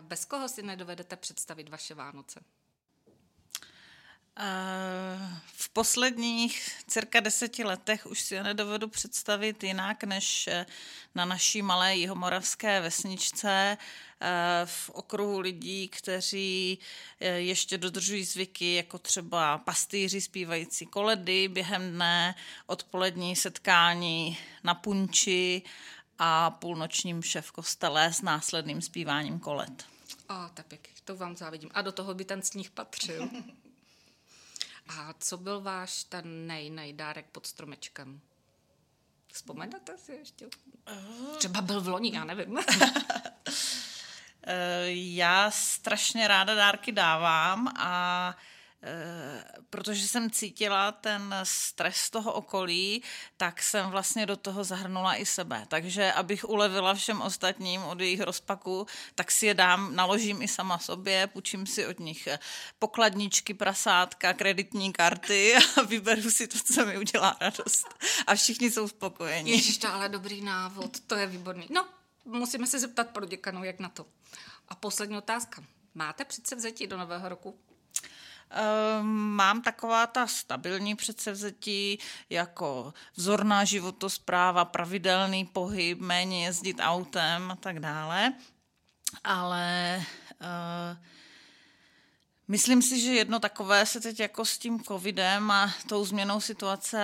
bez 0.00 0.24
koho 0.24 0.48
si 0.48 0.62
nedovedete 0.62 1.16
představit 1.16 1.68
vaše 1.68 1.94
Vánoce? 1.94 2.40
V 5.44 5.68
posledních 5.68 6.82
cirka 6.86 7.20
deseti 7.20 7.64
letech 7.64 8.06
už 8.06 8.20
si 8.20 8.42
nedovedu 8.42 8.88
představit 8.88 9.64
jinak, 9.64 10.04
než 10.04 10.46
eh, 10.46 10.66
na 11.14 11.24
naší 11.24 11.62
malé 11.62 11.96
jihomoravské 11.96 12.80
vesničce 12.80 13.76
eh, 14.20 14.26
v 14.64 14.90
okruhu 14.90 15.40
lidí, 15.40 15.88
kteří 15.88 16.78
eh, 17.20 17.28
ještě 17.28 17.78
dodržují 17.78 18.24
zvyky, 18.24 18.74
jako 18.74 18.98
třeba 18.98 19.58
pastýři 19.58 20.20
zpívající 20.20 20.86
koledy 20.86 21.48
během 21.48 21.92
dne, 21.92 22.34
odpolední 22.66 23.36
setkání 23.36 24.38
na 24.64 24.74
punči 24.74 25.62
a 26.18 26.50
půlnočním 26.50 27.18
mše 27.18 27.40
v 27.40 27.52
kostele 27.52 28.12
s 28.12 28.22
následným 28.22 28.82
zpíváním 28.82 29.38
koled. 29.38 29.84
A 30.28 30.48
tak 30.54 30.66
pěkně, 30.66 30.94
to 31.04 31.16
vám 31.16 31.36
závidím. 31.36 31.70
A 31.74 31.82
do 31.82 31.92
toho 31.92 32.14
by 32.14 32.24
ten 32.24 32.42
sníh 32.42 32.70
patřil. 32.70 33.28
A 34.88 35.14
co 35.18 35.36
byl 35.36 35.60
váš 35.60 36.04
ten 36.04 36.46
nej, 36.46 36.70
nejdárek 36.70 37.26
pod 37.32 37.46
stromečkem? 37.46 38.20
Vzpomenete 39.32 39.98
si 39.98 40.12
ještě? 40.12 40.48
Třeba 41.38 41.60
byl 41.60 41.80
v 41.80 41.88
loni, 41.88 42.14
já 42.14 42.24
nevím. 42.24 42.58
Eh, 44.50 44.84
Já 44.90 45.50
strašně 45.50 46.28
ráda 46.28 46.54
dárky 46.54 46.92
dávám 46.92 47.68
a 47.68 48.34
eh, 48.38 48.42
protože 49.70 50.08
jsem 50.08 50.30
cítila 50.30 50.92
ten 50.92 51.34
stres 51.42 52.10
toho 52.10 52.32
okolí, 52.32 53.02
tak 53.36 53.62
jsem 53.62 53.90
vlastně 53.90 54.26
do 54.26 54.36
toho 54.36 54.64
zahrnula 54.64 55.14
i 55.16 55.26
sebe. 55.26 55.66
Takže 55.68 56.12
abych 56.12 56.48
ulevila 56.48 56.94
všem 56.94 57.20
ostatním 57.20 57.82
od 57.82 58.00
jejich 58.00 58.20
rozpaku, 58.20 58.86
tak 59.14 59.30
si 59.30 59.46
je 59.46 59.54
dám, 59.54 59.96
naložím 59.96 60.42
i 60.42 60.48
sama 60.48 60.78
sobě, 60.78 61.26
půjčím 61.26 61.66
si 61.66 61.86
od 61.86 62.00
nich 62.00 62.28
pokladničky, 62.78 63.54
prasátka, 63.54 64.32
kreditní 64.32 64.92
karty 64.92 65.54
a 65.76 65.82
vyberu 65.88 66.30
si 66.30 66.46
to, 66.46 66.58
co 66.58 66.86
mi 66.86 66.98
udělá 66.98 67.36
radost. 67.40 67.94
A 68.26 68.34
všichni 68.34 68.70
jsou 68.70 68.88
spokojení. 68.88 69.50
Ježíš, 69.50 69.78
to 69.78 69.88
ale 69.88 70.08
dobrý 70.08 70.40
návod, 70.40 71.00
to 71.00 71.14
je 71.14 71.26
výborný. 71.26 71.66
No, 71.70 71.88
musíme 72.24 72.66
se 72.66 72.78
zeptat 72.78 73.10
pro 73.10 73.26
děkanu, 73.26 73.64
jak 73.64 73.78
na 73.78 73.88
to. 73.88 74.06
A 74.68 74.74
poslední 74.74 75.16
otázka. 75.16 75.64
Máte 75.94 76.24
přece 76.24 76.56
vzetí 76.56 76.86
do 76.86 76.98
nového 76.98 77.28
roku? 77.28 77.58
Ehm, 78.50 79.28
Mám 79.38 79.62
taková 79.62 80.06
ta 80.06 80.26
stabilní 80.26 80.94
předsevzetí, 80.94 81.98
jako 82.30 82.94
vzorná 83.14 83.64
životospráva, 83.64 84.64
pravidelný 84.64 85.44
pohyb, 85.44 86.00
méně 86.00 86.44
jezdit 86.44 86.76
autem 86.80 87.50
a 87.50 87.56
tak 87.56 87.80
dále. 87.80 88.32
Ale 89.24 90.02
uh, 90.40 90.96
myslím 92.48 92.82
si, 92.82 93.00
že 93.00 93.12
jedno 93.12 93.40
takové 93.40 93.86
se 93.86 94.00
teď 94.00 94.20
jako 94.20 94.44
s 94.44 94.58
tím 94.58 94.80
covidem 94.80 95.50
a 95.50 95.74
tou 95.88 96.04
změnou 96.04 96.40
situace 96.40 96.98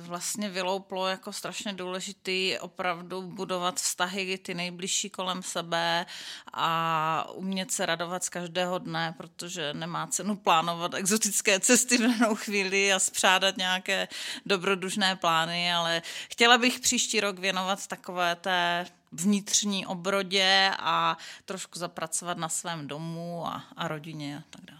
uh, 0.00 0.06
vlastně 0.06 0.48
vylouplo 0.48 1.08
jako 1.08 1.32
strašně 1.32 1.72
důležitý 1.72 2.58
opravdu 2.60 3.22
budovat 3.22 3.76
vztahy 3.76 4.38
ty 4.38 4.54
nejbližší 4.54 5.10
kolem 5.10 5.42
sebe 5.42 6.06
a 6.52 7.30
umět 7.34 7.72
se 7.72 7.86
radovat 7.86 8.24
z 8.24 8.28
každého 8.28 8.78
dne, 8.78 9.14
protože 9.16 9.74
nemá 9.74 10.06
cenu 10.06 10.36
plánovat 10.36 10.94
exotické 10.94 11.60
cesty 11.60 11.96
v 11.98 12.00
danou 12.00 12.34
chvíli 12.34 12.92
a 12.92 12.98
spřádat 12.98 13.56
nějaké 13.56 14.08
dobrodušné 14.46 15.16
plány, 15.16 15.72
ale 15.72 16.02
chtěla 16.30 16.58
bych 16.58 16.80
příští 16.80 17.20
rok 17.20 17.38
věnovat 17.38 17.86
takové 17.86 18.36
té 18.36 18.86
vnitřní 19.12 19.86
obrodě 19.86 20.70
a 20.78 21.16
trošku 21.44 21.78
zapracovat 21.78 22.38
na 22.38 22.48
svém 22.48 22.88
domu 22.88 23.46
a, 23.46 23.64
a 23.76 23.88
rodině 23.88 24.38
a 24.38 24.42
tak 24.50 24.64
dále. 24.64 24.78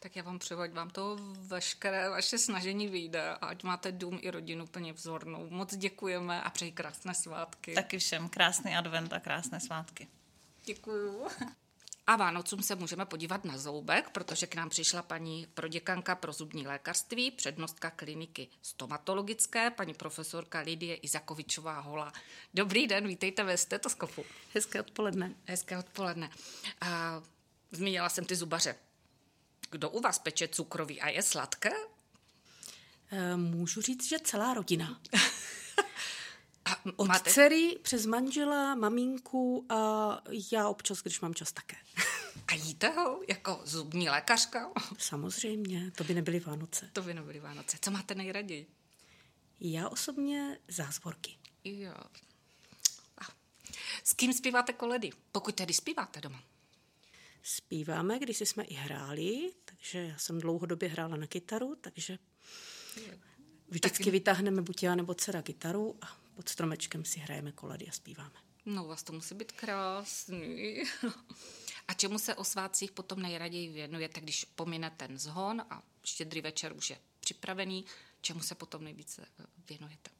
Tak 0.00 0.16
já 0.16 0.22
vám 0.22 0.38
přeju, 0.38 0.60
ať 0.60 0.72
vám 0.72 0.90
to 0.90 1.16
veškeré 1.38 2.08
vaše 2.08 2.38
snažení 2.38 2.88
vyjde 2.88 3.30
a 3.30 3.46
ať 3.46 3.62
máte 3.62 3.92
dům 3.92 4.18
i 4.22 4.30
rodinu 4.30 4.66
plně 4.66 4.92
vzornou. 4.92 5.50
Moc 5.50 5.76
děkujeme 5.76 6.42
a 6.42 6.50
přeji 6.50 6.72
krásné 6.72 7.14
svátky. 7.14 7.74
Taky 7.74 7.98
všem 7.98 8.28
krásný 8.28 8.76
advent 8.76 9.12
a 9.12 9.20
krásné 9.20 9.60
svátky. 9.60 10.08
Děkuju. 10.64 11.28
A 12.08 12.16
Vánocům 12.16 12.62
se 12.62 12.74
můžeme 12.74 13.06
podívat 13.06 13.44
na 13.44 13.58
zoubek, 13.58 14.10
protože 14.10 14.46
k 14.46 14.54
nám 14.54 14.68
přišla 14.68 15.02
paní 15.02 15.46
proděkanka 15.54 16.14
pro 16.14 16.32
zubní 16.32 16.66
lékařství, 16.66 17.30
přednostka 17.30 17.90
kliniky 17.90 18.48
stomatologické, 18.62 19.70
paní 19.70 19.94
profesorka 19.94 20.60
Lidie 20.60 20.96
Izakovičová 20.96 21.80
Hola. 21.80 22.12
Dobrý 22.54 22.86
den, 22.86 23.08
vítejte 23.08 23.44
ve 23.44 23.56
stetoskopu. 23.56 24.24
Hezké 24.54 24.80
odpoledne. 24.80 25.34
Hezké 25.44 25.78
odpoledne. 25.78 26.30
A 26.80 27.22
zmínila 27.70 28.08
jsem 28.08 28.24
ty 28.24 28.36
zubaře. 28.36 28.76
Kdo 29.70 29.90
u 29.90 30.00
vás 30.00 30.18
peče 30.18 30.48
cukroví 30.48 31.00
a 31.00 31.08
je 31.08 31.22
sladké? 31.22 31.70
E, 33.10 33.36
můžu 33.36 33.80
říct, 33.80 34.08
že 34.08 34.18
celá 34.18 34.54
rodina. 34.54 35.00
A 36.72 36.80
Od 36.96 37.08
máte... 37.08 37.30
dcery 37.30 37.78
přes 37.82 38.06
manžela, 38.06 38.74
maminku 38.74 39.66
a 39.68 40.22
já 40.52 40.68
občas, 40.68 41.02
když 41.02 41.20
mám 41.20 41.34
čas 41.34 41.52
také. 41.52 41.76
A 42.48 42.54
jíte 42.54 42.88
ho 42.88 43.20
jako 43.28 43.60
zubní 43.64 44.08
lékařka? 44.10 44.70
Samozřejmě, 44.98 45.90
to 45.90 46.04
by 46.04 46.14
nebyly 46.14 46.40
Vánoce. 46.40 46.90
To 46.92 47.02
by 47.02 47.14
nebyly 47.14 47.40
Vánoce. 47.40 47.76
Co 47.80 47.90
máte 47.90 48.14
nejraději? 48.14 48.66
Já 49.60 49.88
osobně 49.88 50.58
zázvorky. 50.68 51.36
Jo. 51.64 51.92
A 53.18 53.24
s 54.04 54.12
kým 54.12 54.32
zpíváte 54.32 54.72
koledy? 54.72 55.10
Pokud 55.32 55.54
tedy 55.54 55.74
zpíváte 55.74 56.20
doma. 56.20 56.42
Zpíváme, 57.42 58.18
když 58.18 58.40
jsme 58.40 58.64
i 58.64 58.74
hráli, 58.74 59.52
takže 59.64 59.98
já 59.98 60.18
jsem 60.18 60.40
dlouhodobě 60.40 60.88
hrála 60.88 61.16
na 61.16 61.26
kytaru, 61.26 61.76
takže 61.80 62.18
vždycky 63.68 64.04
Tak- 64.04 64.12
vytáhneme 64.12 64.62
buď 64.62 64.82
já 64.82 64.94
nebo 64.94 65.14
dcera 65.14 65.42
kytaru 65.42 65.96
a 66.02 66.16
pod 66.38 66.48
stromečkem 66.48 67.04
si 67.04 67.20
hrajeme 67.20 67.52
koledy 67.52 67.88
a 67.88 67.92
zpíváme. 67.92 68.34
No, 68.66 68.84
vás 68.84 69.02
to 69.02 69.12
musí 69.12 69.34
být 69.34 69.52
krásný. 69.52 70.82
A 71.88 71.94
čemu 71.94 72.18
se 72.18 72.34
o 72.34 72.44
svátcích 72.44 72.92
potom 72.92 73.22
nejraději 73.22 73.68
věnujete, 73.68 74.20
když 74.20 74.44
pomine 74.44 74.90
ten 74.90 75.18
zhon 75.18 75.60
a 75.70 75.82
štědrý 76.04 76.40
večer 76.40 76.72
už 76.72 76.90
je 76.90 76.98
připravený, 77.20 77.84
čemu 78.20 78.40
se 78.40 78.54
potom 78.54 78.84
nejvíce 78.84 79.22
eh, 79.22 79.44
věnujete? 79.68 80.10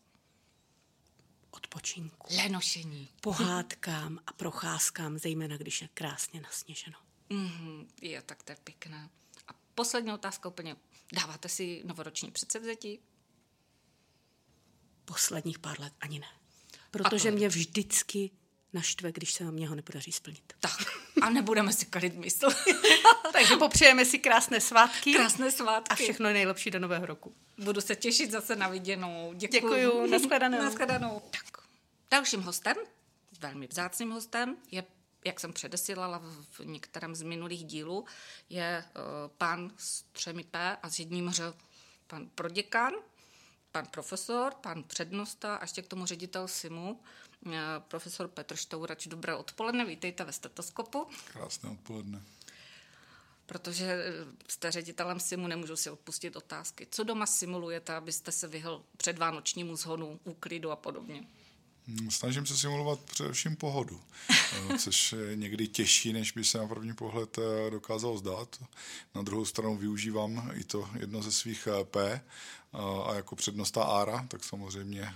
Odpočinku, 1.50 2.36
Lenošení. 2.36 3.08
pohádkám 3.20 4.18
a 4.26 4.32
procházkám, 4.32 5.18
zejména 5.18 5.56
když 5.56 5.82
je 5.82 5.88
krásně 5.94 6.40
nasněženo. 6.40 6.98
Mhm, 7.30 7.88
jo, 8.02 8.22
tak 8.26 8.42
to 8.42 8.52
je 8.52 8.56
pěkné. 8.64 9.10
A 9.48 9.52
poslední 9.74 10.12
otázka 10.12 10.48
úplně. 10.48 10.76
Dáváte 11.12 11.48
si 11.48 11.82
novoroční 11.84 12.30
předsevzetí? 12.30 13.00
Posledních 15.08 15.58
pár 15.58 15.80
let 15.80 15.92
ani 16.00 16.18
ne. 16.18 16.26
Protože 16.90 17.30
to- 17.30 17.36
mě 17.36 17.48
vždycky 17.48 18.30
naštve, 18.72 19.12
když 19.12 19.32
se 19.32 19.44
mě 19.44 19.68
ho 19.68 19.74
nepodaří 19.74 20.12
splnit. 20.12 20.52
Tak, 20.60 20.72
a 21.22 21.30
nebudeme 21.30 21.72
si 21.72 21.86
kalit 21.86 22.14
mysl. 22.14 22.48
Takže 23.32 23.56
popřejeme 23.56 24.04
si 24.04 24.18
krásné 24.18 24.60
svátky 24.60 25.12
Krásné 25.12 25.50
svátky. 25.50 25.90
a 25.90 25.94
všechno 25.94 26.32
nejlepší 26.32 26.70
do 26.70 26.78
nového 26.78 27.06
roku. 27.06 27.34
Budu 27.58 27.80
se 27.80 27.96
těšit 27.96 28.30
zase 28.30 28.56
na 28.56 28.68
viděnou. 28.68 29.32
Děkuji. 29.36 29.60
Děkuju, 29.60 30.06
nashledanou. 30.10 30.58
nashledanou. 30.62 31.22
Tak, 31.30 31.64
dalším 32.10 32.42
hostem, 32.42 32.76
velmi 33.40 33.66
vzácným 33.66 34.10
hostem, 34.10 34.56
je, 34.70 34.84
jak 35.24 35.40
jsem 35.40 35.52
předesílala 35.52 36.18
v, 36.18 36.44
v 36.58 36.66
některém 36.66 37.14
z 37.14 37.22
minulých 37.22 37.64
dílů, 37.64 38.04
je 38.50 38.84
uh, 38.96 39.02
pán 39.38 39.72
s 39.76 40.02
třemi 40.12 40.44
P 40.44 40.76
a 40.82 40.90
s 40.90 40.98
jedním 40.98 41.30
Ř. 41.30 41.54
Pan 42.06 42.28
proděkan, 42.34 42.92
pan 43.72 43.86
profesor, 43.86 44.54
pan 44.54 44.82
přednosta 44.82 45.56
a 45.56 45.64
ještě 45.64 45.82
k 45.82 45.88
tomu 45.88 46.06
ředitel 46.06 46.48
SIMu, 46.48 47.00
uh, 47.46 47.52
profesor 47.88 48.28
Petr 48.28 48.56
Štourač. 48.56 49.06
Dobré 49.06 49.34
odpoledne, 49.34 49.84
vítejte 49.84 50.24
ve 50.24 50.32
stetoskopu. 50.32 51.06
Krásné 51.32 51.70
odpoledne. 51.70 52.22
Protože 53.46 53.84
eh, 53.84 54.12
jste 54.48 54.70
ředitelem 54.70 55.20
SIMu, 55.20 55.46
nemůžu 55.46 55.76
si 55.76 55.90
odpustit 55.90 56.36
otázky. 56.36 56.86
Co 56.90 57.04
doma 57.04 57.26
simulujete, 57.26 57.94
abyste 57.94 58.32
se 58.32 58.48
vyhl 58.48 58.84
předvánočnímu 58.96 59.76
zhonu, 59.76 60.20
úklidu 60.24 60.70
a 60.70 60.76
podobně? 60.76 61.26
Mm, 61.88 62.10
Snažím 62.10 62.46
se 62.46 62.56
simulovat 62.56 63.00
především 63.00 63.56
pohodu, 63.56 64.00
eh, 64.30 64.78
což 64.78 65.12
je 65.12 65.36
někdy 65.36 65.68
těžší, 65.68 66.12
než 66.12 66.32
by 66.32 66.44
se 66.44 66.58
na 66.58 66.66
první 66.66 66.94
pohled 66.94 67.38
eh, 67.38 67.70
dokázalo 67.70 68.18
zdát. 68.18 68.64
Na 69.14 69.22
druhou 69.22 69.44
stranu 69.44 69.76
využívám 69.76 70.50
i 70.54 70.64
to 70.64 70.90
jedno 70.98 71.22
ze 71.22 71.32
svých 71.32 71.68
eh, 71.80 71.84
P 71.84 72.20
a 73.06 73.14
jako 73.14 73.36
přednosta 73.36 73.82
ára, 73.82 74.26
tak 74.28 74.44
samozřejmě 74.44 75.14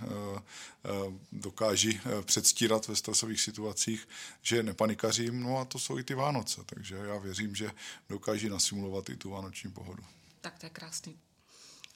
dokáží 1.32 2.00
předstírat 2.24 2.88
ve 2.88 2.96
stresových 2.96 3.40
situacích, 3.40 4.08
že 4.42 4.62
nepanikařím, 4.62 5.40
no 5.40 5.58
a 5.58 5.64
to 5.64 5.78
jsou 5.78 5.98
i 5.98 6.04
ty 6.04 6.14
Vánoce, 6.14 6.60
takže 6.66 6.96
já 6.96 7.18
věřím, 7.18 7.54
že 7.54 7.70
dokáží 8.08 8.48
nasimulovat 8.48 9.10
i 9.10 9.16
tu 9.16 9.30
vánoční 9.30 9.70
pohodu. 9.70 10.02
Tak 10.40 10.58
to 10.58 10.66
je 10.66 10.70
krásný. 10.70 11.18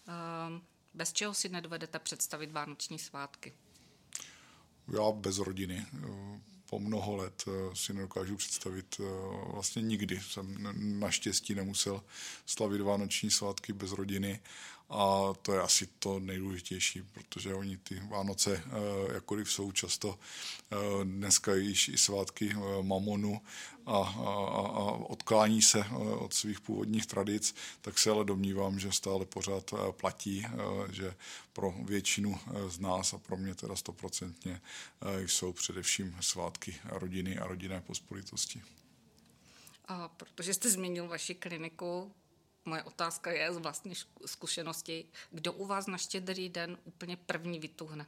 Ehm, 0.08 0.62
Bez 0.94 1.12
čeho 1.12 1.34
si 1.34 1.48
nedovedete 1.48 1.98
představit 1.98 2.52
vánoční 2.52 2.98
svátky? 2.98 3.52
Já 4.88 5.12
bez 5.12 5.38
rodiny. 5.38 5.86
eh, 5.94 6.40
Po 6.70 6.78
mnoho 6.78 7.16
let 7.16 7.44
eh, 7.48 7.76
si 7.76 7.94
nedokážu 7.94 8.36
představit, 8.36 9.00
eh, 9.00 9.04
vlastně 9.52 9.82
nikdy 9.82 10.20
jsem 10.20 10.56
naštěstí 11.00 11.54
nemusel 11.54 12.02
slavit 12.46 12.80
vánoční 12.80 13.30
svátky 13.30 13.72
bez 13.72 13.92
rodiny 13.92 14.40
a 14.88 15.34
to 15.42 15.52
je 15.52 15.60
asi 15.60 15.86
to 15.98 16.20
nejdůležitější, 16.20 17.02
protože 17.02 17.54
oni 17.54 17.76
ty 17.76 18.00
Vánoce, 18.08 18.62
eh, 18.66 19.14
jakkoliv 19.14 19.52
jsou 19.52 19.72
často 19.72 20.18
eh, 20.72 20.76
dneska 21.04 21.54
již 21.54 21.88
i 21.88 21.98
svátky 21.98 22.50
eh, 22.52 22.82
mamonu 22.82 23.40
a, 23.86 23.96
a, 23.96 24.02
a- 24.02 24.96
odklání 25.08 25.62
se 25.62 25.84
od 26.18 26.34
svých 26.34 26.60
původních 26.60 27.06
tradic, 27.06 27.54
tak 27.80 27.98
se 27.98 28.10
ale 28.10 28.24
domnívám, 28.24 28.78
že 28.78 28.92
stále 28.92 29.26
pořád 29.26 29.74
platí, 29.90 30.46
že 30.90 31.14
pro 31.52 31.74
většinu 31.84 32.38
z 32.68 32.78
nás 32.78 33.14
a 33.14 33.18
pro 33.18 33.36
mě 33.36 33.54
teda 33.54 33.76
stoprocentně 33.76 34.60
jsou 35.26 35.52
především 35.52 36.16
svátky 36.20 36.76
rodiny 36.84 37.38
a 37.38 37.46
rodinné 37.46 37.80
pospolitosti. 37.80 38.62
A 39.88 40.08
protože 40.08 40.54
jste 40.54 40.70
zmínil 40.70 41.08
vaši 41.08 41.34
kliniku, 41.34 42.12
moje 42.66 42.82
otázka 42.82 43.30
je 43.30 43.52
z 43.52 43.56
vlastní 43.56 43.92
zkušenosti, 44.26 45.04
kdo 45.30 45.52
u 45.52 45.66
vás 45.66 45.86
na 45.86 45.98
štědrý 45.98 46.48
den 46.48 46.78
úplně 46.84 47.16
první 47.16 47.58
vytuhne? 47.58 48.06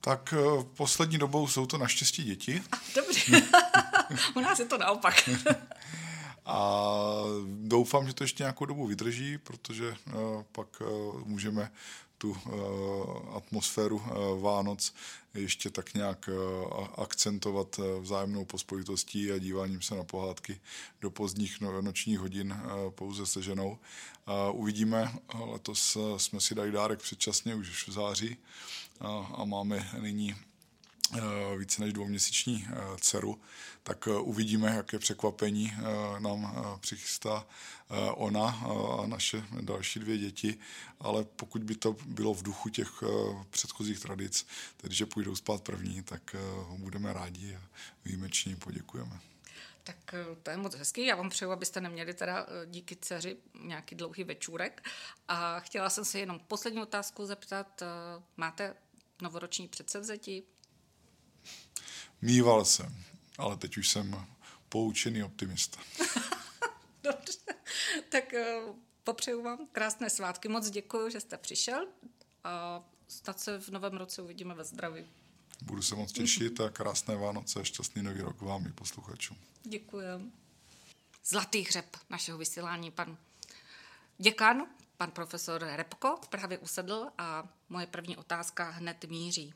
Tak 0.00 0.34
eh, 0.38 0.64
poslední 0.76 1.18
dobou 1.18 1.48
jsou 1.48 1.66
to 1.66 1.78
naštěstí 1.78 2.24
děti, 2.24 2.62
Dobře, 2.94 3.42
u 4.34 4.40
nás 4.40 4.58
je 4.58 4.64
to 4.64 4.78
naopak. 4.78 5.28
A 6.46 6.80
doufám, 7.46 8.06
že 8.06 8.14
to 8.14 8.24
ještě 8.24 8.42
nějakou 8.42 8.64
dobu 8.64 8.86
vydrží, 8.86 9.38
protože 9.38 9.88
uh, 10.06 10.42
pak 10.52 10.80
uh, 10.80 11.24
můžeme 11.24 11.70
tu 12.18 12.30
uh, 12.30 13.36
atmosféru 13.36 13.96
uh, 13.96 14.42
Vánoc 14.42 14.94
ještě 15.34 15.70
tak 15.70 15.94
nějak 15.94 16.28
uh, 16.28 16.86
akcentovat 16.96 17.80
vzájemnou 18.00 18.44
pospolitostí 18.44 19.32
a 19.32 19.38
díváním 19.38 19.82
se 19.82 19.94
na 19.94 20.04
pohádky 20.04 20.60
do 21.00 21.10
pozdních 21.10 21.60
no, 21.60 21.82
nočních 21.82 22.18
hodin 22.18 22.56
pouze 22.90 23.26
se 23.26 23.42
ženou. 23.42 23.78
Uvidíme, 24.52 25.14
letos 25.34 25.96
jsme 26.16 26.40
si 26.40 26.54
dali 26.54 26.72
dárek 26.72 27.02
předčasně 27.02 27.54
už 27.54 27.88
v 27.88 27.92
září 27.92 28.36
a 29.34 29.44
máme 29.44 29.90
nyní 30.00 30.34
eh, 30.34 30.53
více 31.58 31.82
než 31.82 31.92
dvouměsíční 31.92 32.66
eh, 32.68 32.74
dceru, 33.00 33.40
tak 33.82 34.08
eh, 34.08 34.10
uvidíme, 34.10 34.70
jaké 34.76 34.98
překvapení 34.98 35.72
eh, 35.76 36.20
nám 36.20 36.54
eh, 36.56 36.78
přichystá 36.80 37.46
eh, 37.90 38.10
ona 38.10 38.46
a 39.02 39.06
naše 39.06 39.44
další 39.60 40.00
dvě 40.00 40.18
děti, 40.18 40.58
ale 41.00 41.24
pokud 41.24 41.62
by 41.64 41.74
to 41.74 41.96
bylo 42.06 42.34
v 42.34 42.42
duchu 42.42 42.68
těch 42.68 42.90
eh, 43.02 43.06
předchozích 43.50 44.00
tradic, 44.00 44.46
tedy 44.76 44.94
že 44.94 45.06
půjdou 45.06 45.36
spát 45.36 45.62
první, 45.62 46.02
tak 46.02 46.34
eh, 46.34 46.38
budeme 46.78 47.12
rádi 47.12 47.56
a 47.56 47.60
výjimečně 48.04 48.50
jim 48.52 48.58
poděkujeme. 48.58 49.20
Tak 49.84 50.14
eh, 50.14 50.24
to 50.42 50.50
je 50.50 50.56
moc 50.56 50.74
hezký. 50.74 51.06
Já 51.06 51.16
vám 51.16 51.30
přeju, 51.30 51.50
abyste 51.50 51.80
neměli 51.80 52.14
teda 52.14 52.46
eh, 52.48 52.66
díky 52.66 52.96
dceři 52.96 53.36
nějaký 53.60 53.94
dlouhý 53.94 54.24
večůrek. 54.24 54.88
A 55.28 55.60
chtěla 55.60 55.90
jsem 55.90 56.04
se 56.04 56.18
jenom 56.18 56.40
poslední 56.40 56.82
otázku 56.82 57.26
zeptat. 57.26 57.82
eh, 57.82 57.86
Máte 58.36 58.74
novoroční 59.22 59.68
předsevzetí? 59.68 60.42
Mýval 62.24 62.64
jsem, 62.64 63.04
ale 63.38 63.56
teď 63.56 63.76
už 63.76 63.88
jsem 63.88 64.26
poučený 64.68 65.22
optimista. 65.22 65.80
Dobře. 67.02 67.38
Tak 68.08 68.34
eh, 68.34 68.60
popřeju 69.04 69.42
vám 69.42 69.58
krásné 69.72 70.10
svátky. 70.10 70.48
Moc 70.48 70.70
děkuji, 70.70 71.10
že 71.10 71.20
jste 71.20 71.38
přišel. 71.38 71.86
A 72.44 72.84
snad 73.08 73.40
se 73.40 73.58
v 73.58 73.68
novém 73.68 73.92
roce 73.92 74.22
uvidíme 74.22 74.54
ve 74.54 74.64
zdraví. 74.64 75.06
Budu 75.62 75.82
se 75.82 75.94
moc 75.94 76.12
těšit 76.12 76.60
a 76.60 76.70
krásné 76.70 77.16
Vánoce 77.16 77.60
a 77.60 77.64
šťastný 77.64 78.02
nový 78.02 78.20
rok 78.20 78.40
vám 78.40 78.66
i 78.66 78.72
posluchačům. 78.72 79.36
Děkuji. 79.62 80.32
Zlatý 81.24 81.60
hřeb 81.60 81.96
našeho 82.10 82.38
vysílání, 82.38 82.90
pan 82.90 83.16
děkan, 84.18 84.66
pan 84.96 85.10
profesor 85.10 85.64
Repko, 85.64 86.20
právě 86.30 86.58
usedl 86.58 87.06
a 87.18 87.48
moje 87.68 87.86
první 87.86 88.16
otázka 88.16 88.70
hned 88.70 89.04
míří. 89.04 89.54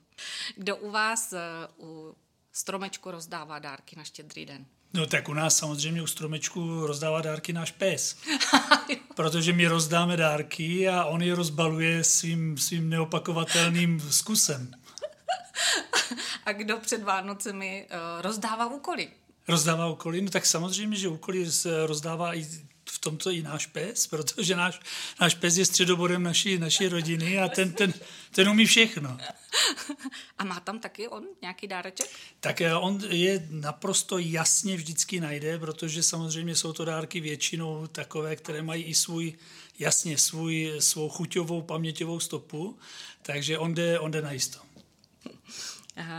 Kdo 0.57 0.76
u 0.76 0.90
vás 0.90 1.33
eh, 1.33 1.38
u 1.78 2.16
stromečku 2.59 3.11
rozdává 3.11 3.59
dárky 3.59 3.97
na 3.97 4.05
štědrý 4.05 4.47
den? 4.47 4.66
No 4.94 5.07
tak 5.07 5.29
u 5.29 5.35
nás 5.35 5.57
samozřejmě 5.57 6.03
u 6.03 6.07
stromečku 6.07 6.87
rozdává 6.87 7.21
dárky 7.21 7.53
náš 7.53 7.71
pes. 7.73 8.16
Protože 9.16 9.53
my 9.53 9.66
rozdáme 9.66 10.16
dárky 10.16 10.88
a 10.88 11.05
on 11.05 11.23
je 11.23 11.35
rozbaluje 11.35 12.05
svým, 12.05 12.59
svým 12.59 12.90
neopakovatelným 12.90 14.01
zkusem. 14.01 14.71
A 16.47 16.53
kdo 16.53 16.79
před 16.79 17.03
Vánocemi 17.03 17.87
uh, 17.90 18.23
rozdává 18.23 18.66
úkoly? 18.66 19.11
Rozdává 19.49 19.87
úkoly? 19.87 20.21
No 20.21 20.31
tak 20.31 20.47
samozřejmě, 20.47 20.97
že 20.97 21.09
úkoly 21.09 21.47
rozdává 21.87 22.35
i 22.35 22.47
v 22.90 22.98
tomto 22.98 23.31
i 23.31 23.42
náš 23.42 23.66
pes, 23.66 24.07
protože 24.07 24.57
náš, 24.57 24.81
náš 25.20 25.35
pes 25.35 25.57
je 25.57 25.64
středobodem 25.64 26.22
naší, 26.22 26.59
naší 26.59 26.88
rodiny 26.88 27.38
a 27.38 27.48
ten, 27.48 27.72
ten, 27.72 27.94
ten 28.31 28.48
umí 28.48 28.66
všechno. 28.66 29.18
A 30.38 30.44
má 30.44 30.61
tam 30.61 30.79
taky 30.79 31.09
on 31.09 31.24
nějaký 31.42 31.66
dáreček? 31.66 32.11
Tak 32.40 32.61
eh, 32.61 32.74
on 32.74 33.01
je 33.09 33.46
naprosto 33.51 34.18
jasně 34.18 34.77
vždycky 34.77 35.20
najde, 35.20 35.59
protože 35.59 36.03
samozřejmě 36.03 36.57
jsou 36.57 36.72
to 36.72 36.85
dárky 36.85 37.20
většinou 37.20 37.87
takové, 37.87 38.37
které 38.37 38.62
mají 38.62 38.85
i 38.85 38.94
svůj, 38.94 39.35
jasně 39.79 40.18
svůj, 40.18 40.72
svou 40.79 41.09
chuťovou, 41.09 41.62
paměťovou 41.62 42.20
stopu, 42.20 42.79
takže 43.22 43.59
on 43.59 43.74
jde, 43.74 43.98
on 43.98 44.11
jde 44.11 44.22
na 44.22 44.33
jisto. 44.33 44.59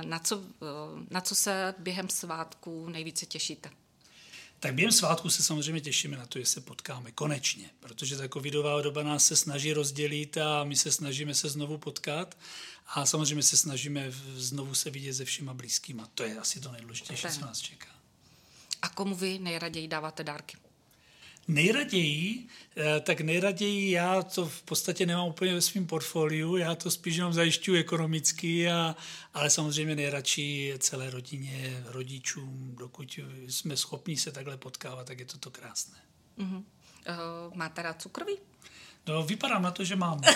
Na 0.05 0.19
co, 0.19 0.43
eh, 0.61 1.05
na 1.09 1.21
co 1.21 1.35
se 1.35 1.73
během 1.77 2.09
svátků 2.09 2.89
nejvíce 2.89 3.25
těšíte? 3.25 3.69
Tak 4.59 4.73
během 4.73 4.91
svátku 4.91 5.29
se 5.29 5.43
samozřejmě 5.43 5.81
těšíme 5.81 6.17
na 6.17 6.25
to, 6.25 6.39
že 6.39 6.45
se 6.45 6.61
potkáme 6.61 7.11
konečně, 7.11 7.69
protože 7.79 8.17
ta 8.17 8.29
covidová 8.29 8.81
doba 8.81 9.03
nás 9.03 9.25
se 9.25 9.35
snaží 9.35 9.73
rozdělit 9.73 10.37
a 10.37 10.63
my 10.63 10.75
se 10.75 10.91
snažíme 10.91 11.35
se 11.35 11.49
znovu 11.49 11.77
potkat 11.77 12.37
a 12.87 13.05
samozřejmě 13.05 13.43
se 13.43 13.57
snažíme 13.57 14.11
znovu 14.35 14.75
se 14.75 14.89
vidět 14.89 15.13
se 15.13 15.25
všema 15.25 15.53
blízkýma. 15.53 16.09
To 16.15 16.23
je 16.23 16.37
asi 16.37 16.59
to 16.59 16.71
nejdůležitější, 16.71 17.27
co 17.27 17.41
nás 17.41 17.59
čeká. 17.59 17.87
A 18.81 18.89
komu 18.89 19.15
vy 19.15 19.39
nejraději 19.39 19.87
dáváte 19.87 20.23
dárky? 20.23 20.57
Nejraději, 21.49 22.47
eh, 22.77 22.99
tak 22.99 23.21
nejraději 23.21 23.91
já 23.91 24.21
to 24.21 24.45
v 24.45 24.61
podstatě 24.61 25.05
nemám 25.05 25.27
úplně 25.27 25.53
ve 25.53 25.61
svém 25.61 25.87
portfoliu, 25.87 26.57
já 26.57 26.75
to 26.75 26.91
spíš 26.91 27.15
jenom 27.15 27.33
zajišťuji 27.33 27.79
ekonomicky, 27.79 28.71
a, 28.71 28.95
ale 29.33 29.49
samozřejmě 29.49 29.95
nejradši 29.95 30.73
celé 30.79 31.09
rodině, 31.09 31.83
rodičům, 31.85 32.75
dokud 32.79 33.19
jsme 33.47 33.77
schopni 33.77 34.17
se 34.17 34.31
takhle 34.31 34.57
potkávat, 34.57 35.07
tak 35.07 35.19
je 35.19 35.25
to 35.25 35.37
to 35.37 35.51
krásné. 35.51 35.97
Uh-huh. 36.37 36.57
Uh, 36.57 36.63
máte 37.55 37.81
rád 37.81 38.01
cukroví? 38.01 38.37
No, 39.07 39.23
vypadám 39.23 39.61
na 39.61 39.71
to, 39.71 39.83
že 39.83 39.95
mám. 39.95 40.21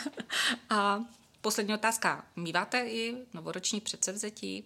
a 0.70 1.00
poslední 1.40 1.74
otázka. 1.74 2.24
Míváte 2.36 2.86
i 2.88 3.16
novoroční 3.34 3.80
předsevzetí? 3.80 4.64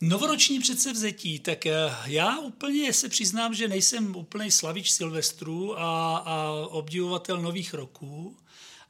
Novoroční 0.00 0.60
předsevzetí, 0.60 1.38
tak 1.38 1.66
eh, 1.66 1.96
já 2.06 2.38
úplně 2.38 2.92
se 2.92 3.08
přiznám, 3.08 3.54
že 3.54 3.68
nejsem 3.68 4.16
úplný 4.16 4.50
slavič 4.50 4.90
Silvestru 4.90 5.78
a, 5.78 6.16
a 6.16 6.50
obdivovatel 6.50 7.42
nových 7.42 7.74
roků. 7.74 8.36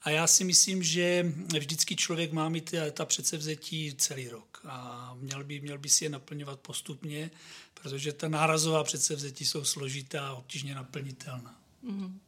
A 0.02 0.10
já 0.10 0.26
si 0.26 0.44
myslím, 0.44 0.82
že 0.82 1.32
vždycky 1.58 1.96
člověk 1.96 2.32
má 2.32 2.48
mít 2.48 2.70
ta, 2.70 2.90
ta 2.90 3.04
předsevzetí 3.04 3.94
celý 3.98 4.28
rok 4.28 4.60
a 4.64 5.12
měl 5.20 5.44
by, 5.44 5.60
měl 5.60 5.78
by 5.78 5.88
si 5.88 6.04
je 6.04 6.10
naplňovat 6.10 6.60
postupně, 6.60 7.30
protože 7.74 8.12
ta 8.12 8.28
nárazová 8.28 8.84
předsevzetí 8.84 9.44
jsou 9.44 9.64
složitá 9.64 10.28
a 10.28 10.32
obtížně 10.32 10.74
naplnitelná. 10.74 11.60
Mm. 11.82 12.20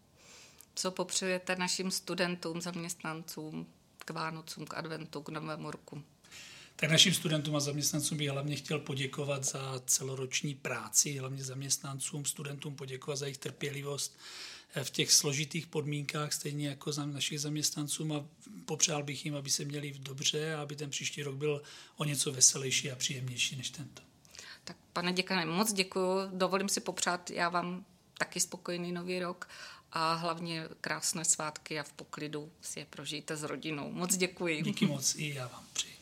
Co 0.75 0.91
popřejete 0.91 1.57
našim 1.57 1.91
studentům, 1.91 2.61
zaměstnancům 2.61 3.67
k 3.99 4.11
Vánocům, 4.11 4.67
k 4.67 4.75
adventu, 4.75 5.23
k 5.23 5.29
novému 5.29 5.71
roku? 5.71 6.03
Tak 6.77 6.91
našim 6.91 7.15
studentům 7.15 7.57
a 7.57 7.61
zaměstnancům 7.61 8.19
bych 8.19 8.31
hlavně 8.31 8.57
chtěl 8.57 8.79
poděkovat 8.79 9.45
za 9.45 9.83
celoroční 9.87 10.55
práci, 10.55 11.19
hlavně 11.19 11.45
zaměstnancům, 11.45 12.25
studentům 12.25 12.77
poděkovat 12.77 13.17
za 13.17 13.27
jejich 13.27 13.39
trpělivost 13.39 14.19
v 14.83 14.91
těch 14.91 15.13
složitých 15.13 15.67
podmínkách, 15.67 16.33
stejně 16.33 16.69
jako 16.69 16.93
za 16.93 17.07
našich 17.07 17.41
zaměstnancům 17.41 18.13
a 18.13 18.25
popřál 18.65 19.03
bych 19.03 19.25
jim, 19.25 19.37
aby 19.37 19.51
se 19.51 19.65
měli 19.65 19.95
dobře 19.99 20.55
a 20.55 20.63
aby 20.63 20.77
ten 20.77 20.91
příští 20.91 21.23
rok 21.23 21.35
byl 21.35 21.63
o 21.97 22.05
něco 22.05 22.33
veselější 22.33 22.91
a 22.91 22.97
příjemnější 22.97 23.57
než 23.57 23.71
tento. 23.71 24.03
Tak 24.65 24.77
pane 24.93 25.13
děkane, 25.13 25.47
moc 25.47 25.73
děkuji. 25.73 26.29
Dovolím 26.33 26.69
si 26.69 26.81
popřát 26.81 27.31
já 27.31 27.49
vám 27.49 27.85
taky 28.19 28.41
spokojený 28.41 28.93
nový 28.93 29.21
rok 29.21 29.49
a 29.93 30.15
hlavně 30.15 30.69
krásné 30.81 31.25
svátky 31.25 31.81
a 31.81 31.83
v 31.83 31.93
poklidu 31.93 32.53
si 32.61 32.79
je 32.79 32.87
prožijte 32.91 33.37
s 33.37 33.43
rodinou. 33.43 33.93
Moc 33.93 34.17
děkuji. 34.17 34.63
Díky 34.63 34.87
moc, 34.95 35.15
i 35.15 35.35
já 35.35 35.47
vám 35.47 35.65
přeji. 35.73 36.02